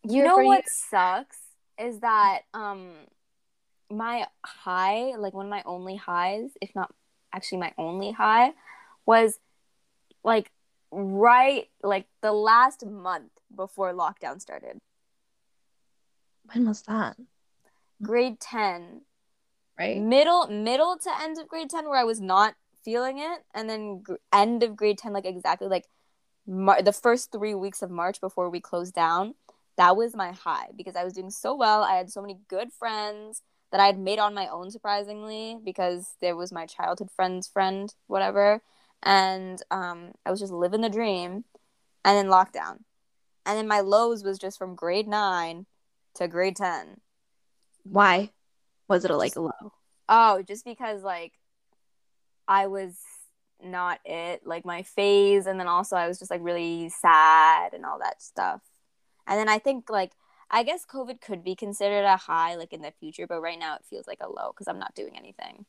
[0.02, 1.38] You know what sucks
[1.78, 2.90] is that um
[3.90, 6.92] my high, like one of my only highs, if not
[7.32, 8.52] actually my only high,
[9.06, 9.38] was
[10.24, 10.50] like
[10.92, 14.78] right like the last month before lockdown started.
[16.52, 17.16] When was that?
[18.02, 19.02] Grade 10,
[19.78, 19.98] Right.
[20.00, 22.54] middle middle to end of grade 10 where I was not
[22.84, 25.86] feeling it and then gr- end of grade 10 like exactly like
[26.46, 29.34] Mar- the first 3 weeks of March before we closed down.
[29.76, 31.82] That was my high because I was doing so well.
[31.82, 36.14] I had so many good friends that I had made on my own surprisingly because
[36.20, 38.62] there was my childhood friend's friend whatever
[39.02, 41.44] and um I was just living the dream
[42.04, 42.80] and then lockdown.
[43.46, 45.66] And then my lows was just from grade 9
[46.14, 47.00] to grade 10.
[47.84, 48.30] Why
[48.88, 49.50] was it a like low?
[50.08, 51.32] Oh, just because like
[52.46, 52.96] I was
[53.62, 57.84] not it, like my phase, and then also I was just like really sad and
[57.84, 58.60] all that stuff.
[59.26, 60.12] And then I think like
[60.50, 63.76] I guess COVID could be considered a high like in the future, but right now
[63.76, 65.66] it feels like a low because I'm not doing anything.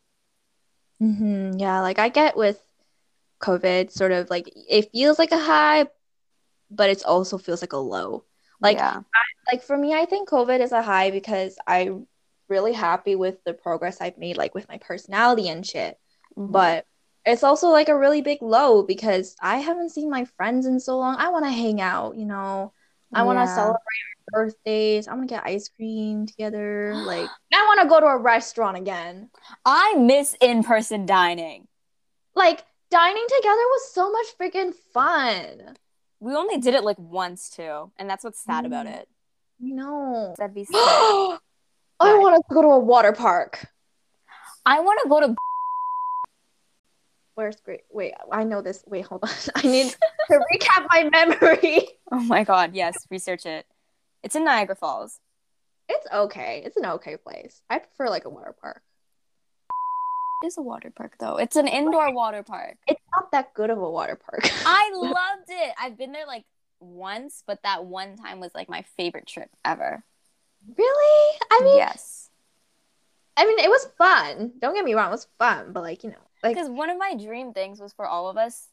[0.99, 2.59] hmm Yeah, like I get with
[3.41, 5.87] COVID, sort of like it feels like a high,
[6.71, 8.25] but it also feels like a low.
[8.61, 9.01] Like yeah,
[9.51, 12.07] like for me, I think COVID is a high because I'm
[12.49, 15.99] really happy with the progress I've made, like with my personality and shit.
[16.35, 16.47] Mhm.
[16.53, 16.85] But
[17.25, 20.97] it's also like a really big low because I haven't seen my friends in so
[20.97, 21.15] long.
[21.17, 22.73] I want to hang out, you know.
[23.13, 23.53] I want to Yeah.
[23.53, 23.79] celebrate
[24.27, 25.07] birthdays.
[25.07, 26.93] I want to get ice cream together.
[26.95, 29.29] Like I want to go to a restaurant again.
[29.65, 31.67] I miss in-person dining.
[32.35, 35.77] Like dining together was so much freaking fun.
[36.19, 38.95] We only did it like once too, and that's what's sad about Mm.
[39.01, 39.07] it.
[39.59, 40.35] No.
[40.37, 40.73] That'd be sad.
[40.73, 41.37] I
[41.99, 42.19] What?
[42.19, 43.65] want us to go to a water park.
[44.65, 45.35] I want to go to
[47.35, 47.81] Where's great?
[47.89, 48.83] Wait, I know this.
[48.87, 49.29] Wait, hold on.
[49.55, 49.95] I need
[50.29, 51.87] to recap my memory.
[52.11, 53.65] Oh my god, yes, research it.
[54.23, 55.19] It's in Niagara Falls.
[55.89, 56.61] It's okay.
[56.65, 57.61] It's an okay place.
[57.69, 58.81] I prefer like a water park.
[60.43, 61.37] It is a water park though.
[61.37, 62.77] It's an indoor water park.
[62.87, 64.49] It's not that good of a water park.
[64.65, 65.73] I loved it.
[65.79, 66.45] I've been there like
[66.79, 70.03] once, but that one time was like my favorite trip ever.
[70.77, 71.37] really?
[71.51, 72.29] I mean, yes.
[73.37, 74.53] I mean, it was fun.
[74.59, 76.97] Don't get me wrong, it was fun, but like you know, like Because one of
[76.97, 78.67] my dream things was for all of us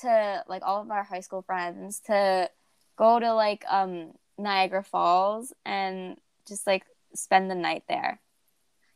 [0.00, 2.50] to like all of our high school friends to
[2.96, 6.16] go to like um Niagara Falls and
[6.48, 8.20] just like spend the night there.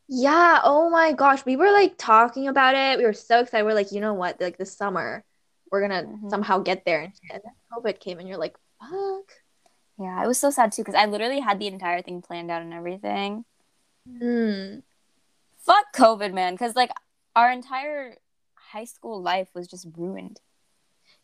[0.09, 0.61] yeah.
[0.65, 2.99] Oh my gosh, we were like talking about it.
[2.99, 3.65] We were so excited.
[3.65, 4.41] We're like, you know what?
[4.41, 5.23] Like this summer,
[5.71, 6.31] we're gonna Mhm.
[6.31, 7.03] somehow get there.
[7.31, 9.33] And then COVID came, and you're like, fuck.
[9.99, 12.63] Yeah, I was so sad too because I literally had the entire thing planned out
[12.63, 13.45] and everything.
[14.07, 14.79] Hmm.
[15.59, 16.91] Fuck COVID, man, because like
[17.37, 18.17] our entire
[18.55, 20.41] high school life was just ruined.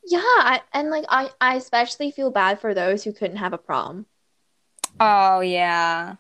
[0.07, 3.59] Yeah, I, and like I, I especially feel bad for those who couldn't have a
[3.59, 4.07] prom.
[5.01, 6.17] Oh yeah.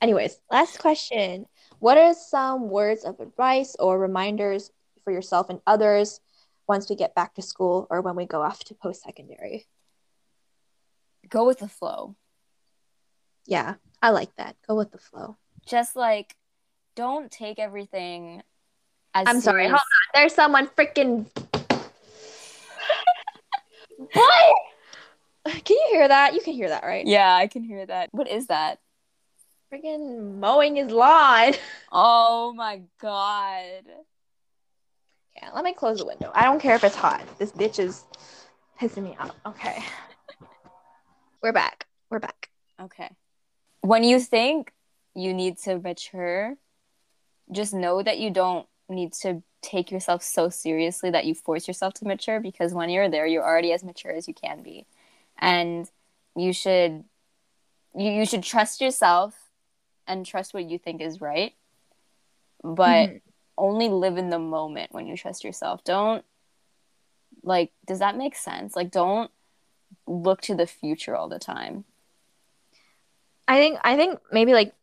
[0.00, 1.46] Anyways, last question.
[1.78, 4.70] What are some words of advice or reminders
[5.02, 6.20] for yourself and others
[6.66, 9.66] once we get back to school or when we go off to post secondary?
[11.28, 12.16] Go with the flow.
[13.46, 14.56] Yeah, I like that.
[14.66, 15.36] Go with the flow.
[15.66, 16.36] Just like
[16.94, 18.42] don't take everything
[19.14, 19.80] as I'm sorry, hold on.
[20.14, 21.26] There's someone freaking.
[23.98, 24.56] What?
[25.64, 26.34] Can you hear that?
[26.34, 27.06] You can hear that, right?
[27.06, 28.08] Yeah, I can hear that.
[28.12, 28.78] What is that?
[29.72, 31.54] Freaking mowing his lawn.
[31.96, 33.84] Oh my god.
[35.36, 36.30] Yeah, let me close the window.
[36.34, 37.22] I don't care if it's hot.
[37.38, 38.04] This bitch is
[38.80, 39.30] pissing me off.
[39.46, 39.82] Okay.
[41.42, 41.86] We're back.
[42.10, 42.48] We're back.
[42.80, 43.10] Okay.
[43.80, 44.72] When you think
[45.14, 46.56] you need to mature,
[47.52, 51.94] just know that you don't need to take yourself so seriously that you force yourself
[51.94, 54.86] to mature because when you're there, you're already as mature as you can be.
[55.38, 55.90] And
[56.36, 57.04] you should
[57.96, 59.50] you, you should trust yourself
[60.06, 61.54] and trust what you think is right.
[62.62, 63.20] But Mhm.
[63.56, 65.84] only live in the moment when you trust yourself.
[65.84, 66.24] Don't
[67.42, 68.76] like does that make sense?
[68.76, 69.30] Like don't
[70.06, 71.84] look to the future all the time.
[73.46, 74.74] I think I think maybe like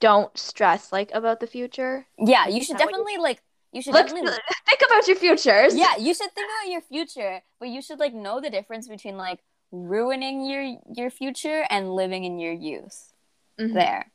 [0.00, 2.06] don't stress like about the future.
[2.18, 4.32] Yeah, you should definitely like you should Look, definitely
[4.68, 5.74] think about your futures.
[5.76, 9.16] yeah, you should think about your future, but you should like know the difference between
[9.16, 9.40] like
[9.72, 13.12] ruining your your future and living in your youth.
[13.60, 13.74] Mhm.
[13.74, 14.10] There.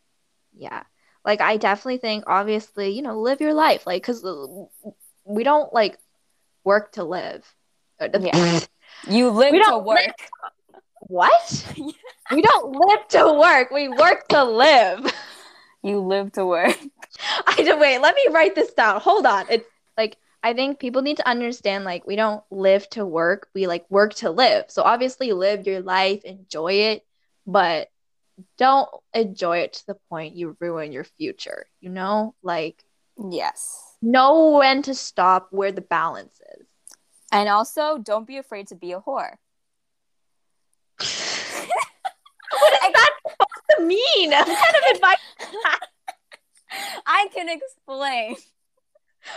[0.56, 0.84] Yeah.
[1.26, 4.24] Like I definitely think obviously, you know, live your life like cuz
[5.26, 5.98] we don't like
[6.64, 7.46] work to live.
[8.00, 8.60] Uh, Yeah.
[9.08, 10.16] You live We to don't live- work.
[11.08, 11.66] What?
[12.32, 13.72] we don't live to work.
[13.72, 15.12] We work to live.
[15.84, 16.78] You live to work.
[17.48, 19.02] I don't wait, let me write this down.
[19.02, 19.46] Hold on.
[19.50, 19.68] It's
[19.98, 23.48] like I think people need to understand like we don't live to work.
[23.54, 24.66] We like work to live.
[24.70, 27.06] So obviously live your life, enjoy it,
[27.46, 27.90] but
[28.58, 31.66] don't enjoy it to the point you ruin your future.
[31.82, 32.36] You know?
[32.42, 32.84] Like
[33.30, 33.96] Yes.
[34.02, 36.66] know when to stop where the balance is.
[37.32, 39.36] And also don't be afraid to be a whore.
[42.54, 43.03] What is that
[43.82, 44.32] mean?
[44.32, 45.18] What kind of advice?
[47.06, 48.36] I can explain.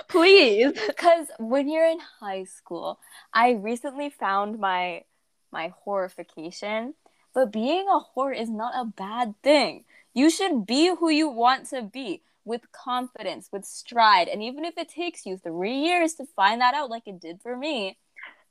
[0.09, 0.72] Please.
[0.87, 2.99] Because when you're in high school,
[3.32, 5.05] I recently found my
[5.53, 6.95] my horrification.
[7.34, 9.84] But being a whore is not a bad thing.
[10.14, 14.28] You should be who you want to be with confidence, with stride.
[14.28, 17.43] And even if it takes you three years to find that out, like it did
[17.43, 17.99] for me,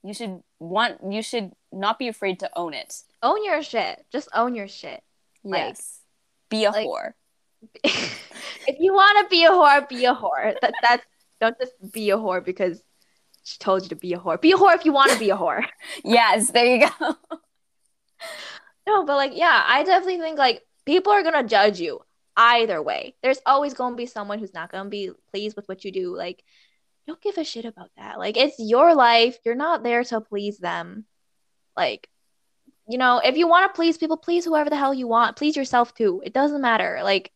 [0.03, 2.93] you should want you should not be afraid to own it.
[3.23, 4.05] Own your shit.
[4.11, 5.03] Just own your shit.
[5.45, 5.99] Like- Yes.
[6.49, 7.13] be a like- whore.
[7.83, 10.55] if you want to be a whore, be a whore.
[10.61, 11.05] That that's
[11.39, 12.81] don't just be a whore because
[13.43, 14.39] she told you to be a whore.
[14.39, 15.63] Be a whore if you want to be a whore.
[16.03, 17.15] Yes, there you go.
[18.87, 22.01] no, but like yeah, I definitely think like people are gonna judge you
[22.37, 23.15] either way.
[23.23, 26.15] There's always gonna be someone who's not gonna be pleased with what you do.
[26.15, 26.43] Like
[27.07, 28.17] don't give a shit about that.
[28.19, 29.37] Like it's your life.
[29.45, 31.05] You're not there to please them.
[31.75, 32.09] Like
[32.87, 35.35] you know, if you want to please people, please whoever the hell you want.
[35.35, 36.21] Please yourself too.
[36.23, 36.99] It doesn't matter.
[37.03, 37.31] Like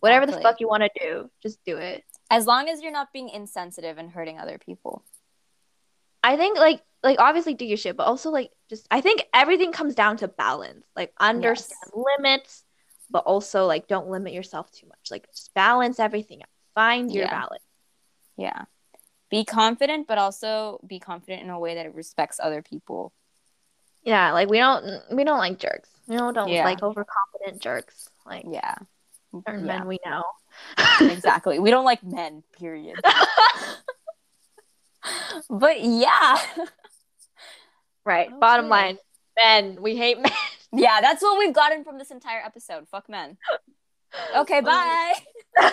[0.00, 2.04] whatever the fuck you want to do, just do it.
[2.30, 5.04] As long as you're not being insensitive and hurting other people.
[6.22, 9.72] I think like like obviously do your shit, but also like just I think everything
[9.72, 10.86] comes down to balance.
[10.96, 12.64] Like understand limits,
[13.10, 15.10] but also like don't limit yourself too much.
[15.10, 16.48] Like just balance everything out.
[16.74, 17.30] Find your Yeah.
[17.30, 17.62] balance.
[18.38, 18.62] Yeah.
[19.30, 23.12] Be confident, but also be confident in a way that it respects other people.
[24.04, 25.88] Yeah, like we don't we don't like jerks.
[26.06, 26.64] We don't don't Yeah.
[26.64, 28.08] like overconfident jerks.
[28.26, 28.74] Like Yeah.
[29.46, 29.78] certain Yeah.
[29.78, 30.24] men we know.
[31.00, 31.58] exactly.
[31.58, 32.96] We don't like men, period.
[35.50, 36.38] but yeah.
[38.04, 38.28] right.
[38.38, 38.98] Bottom line,
[39.42, 39.78] men.
[39.80, 40.32] We hate men.
[40.76, 42.88] Yeah, that's what we've gotten from this entire episode.
[42.88, 43.36] Fuck men.
[44.36, 45.14] Okay, bye.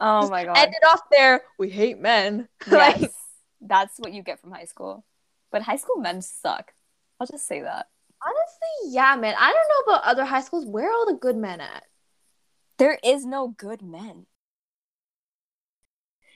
[0.00, 0.56] oh my god.
[0.56, 1.42] Ended off there.
[1.58, 2.48] We hate men.
[2.70, 3.00] Yes.
[3.00, 3.10] like
[3.60, 5.04] That's what you get from high school.
[5.52, 6.72] But high school men suck.
[7.20, 7.86] I'll just say that.
[8.24, 9.34] honestly, yeah, man.
[9.38, 10.66] I don't know about other high schools.
[10.66, 11.84] Where are all the good men at?
[12.78, 14.26] There is no good men.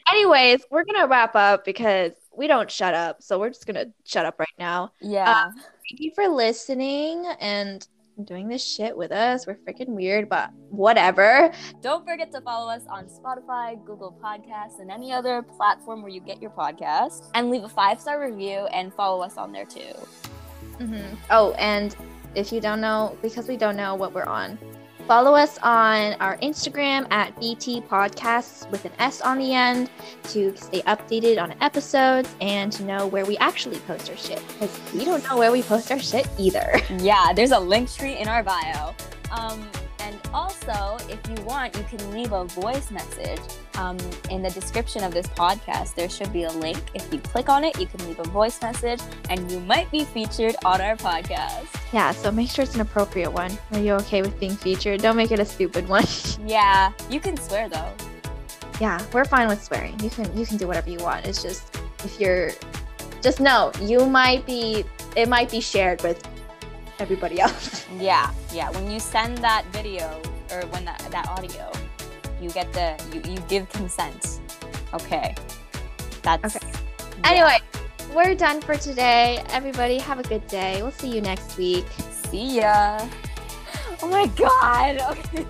[0.09, 3.23] Anyways, we're gonna wrap up because we don't shut up.
[3.23, 4.93] So we're just gonna shut up right now.
[5.01, 5.29] Yeah.
[5.29, 5.51] Uh,
[5.89, 7.87] thank you for listening and
[8.25, 9.47] doing this shit with us.
[9.47, 11.53] We're freaking weird, but whatever.
[11.83, 16.21] Don't forget to follow us on Spotify, Google Podcasts, and any other platform where you
[16.21, 17.31] get your podcast.
[17.35, 19.95] And leave a five star review and follow us on there too.
[20.79, 21.15] Mm-hmm.
[21.31, 21.95] Oh, and
[22.35, 24.59] if you don't know, because we don't know what we're on,
[25.07, 29.89] follow us on our Instagram at BT Podcasts with an S on the end
[30.25, 34.43] to stay updated on episodes and to know where we actually post our shit.
[34.49, 36.81] Because we don't know where we post our shit either.
[37.07, 38.95] Yeah, there's a link tree in our bio.
[39.31, 39.69] Um,
[40.01, 43.41] and also, if you want, you can leave a voice message
[43.77, 43.99] um,
[44.31, 45.95] in the description of this podcast.
[45.95, 46.79] There should be a link.
[46.95, 49.01] If you click on it, you can leave a voice message
[49.31, 51.67] and you might be featured on our podcast.
[51.93, 53.51] Yeah, so make sure it's an appropriate one.
[53.73, 55.03] Are you okay with being featured?
[55.03, 56.05] Don't make it a stupid one.
[56.47, 57.91] Yeah, you can swear though.
[58.81, 59.99] yeah, we're fine with swearing.
[60.01, 61.27] You can you can do whatever you want.
[61.27, 62.53] It's just if you're
[63.23, 64.85] just know you might be
[65.17, 66.23] it might be shared with
[66.99, 67.85] everybody else.
[67.99, 68.71] Yeah, yeah.
[68.71, 70.21] When you send that video
[70.53, 71.73] or when that that audio,
[72.41, 74.41] you get the you, you give consent.
[74.93, 75.35] Okay.
[76.23, 76.67] That's Okay.
[76.67, 77.31] yeah.
[77.31, 77.59] Anyway,
[78.15, 79.43] we're done for today.
[79.51, 80.83] Everybody, have a good day.
[80.83, 81.87] We'll see you next week.
[82.11, 83.01] See ya.
[84.03, 85.01] Oh my god.
[85.11, 85.47] Okay.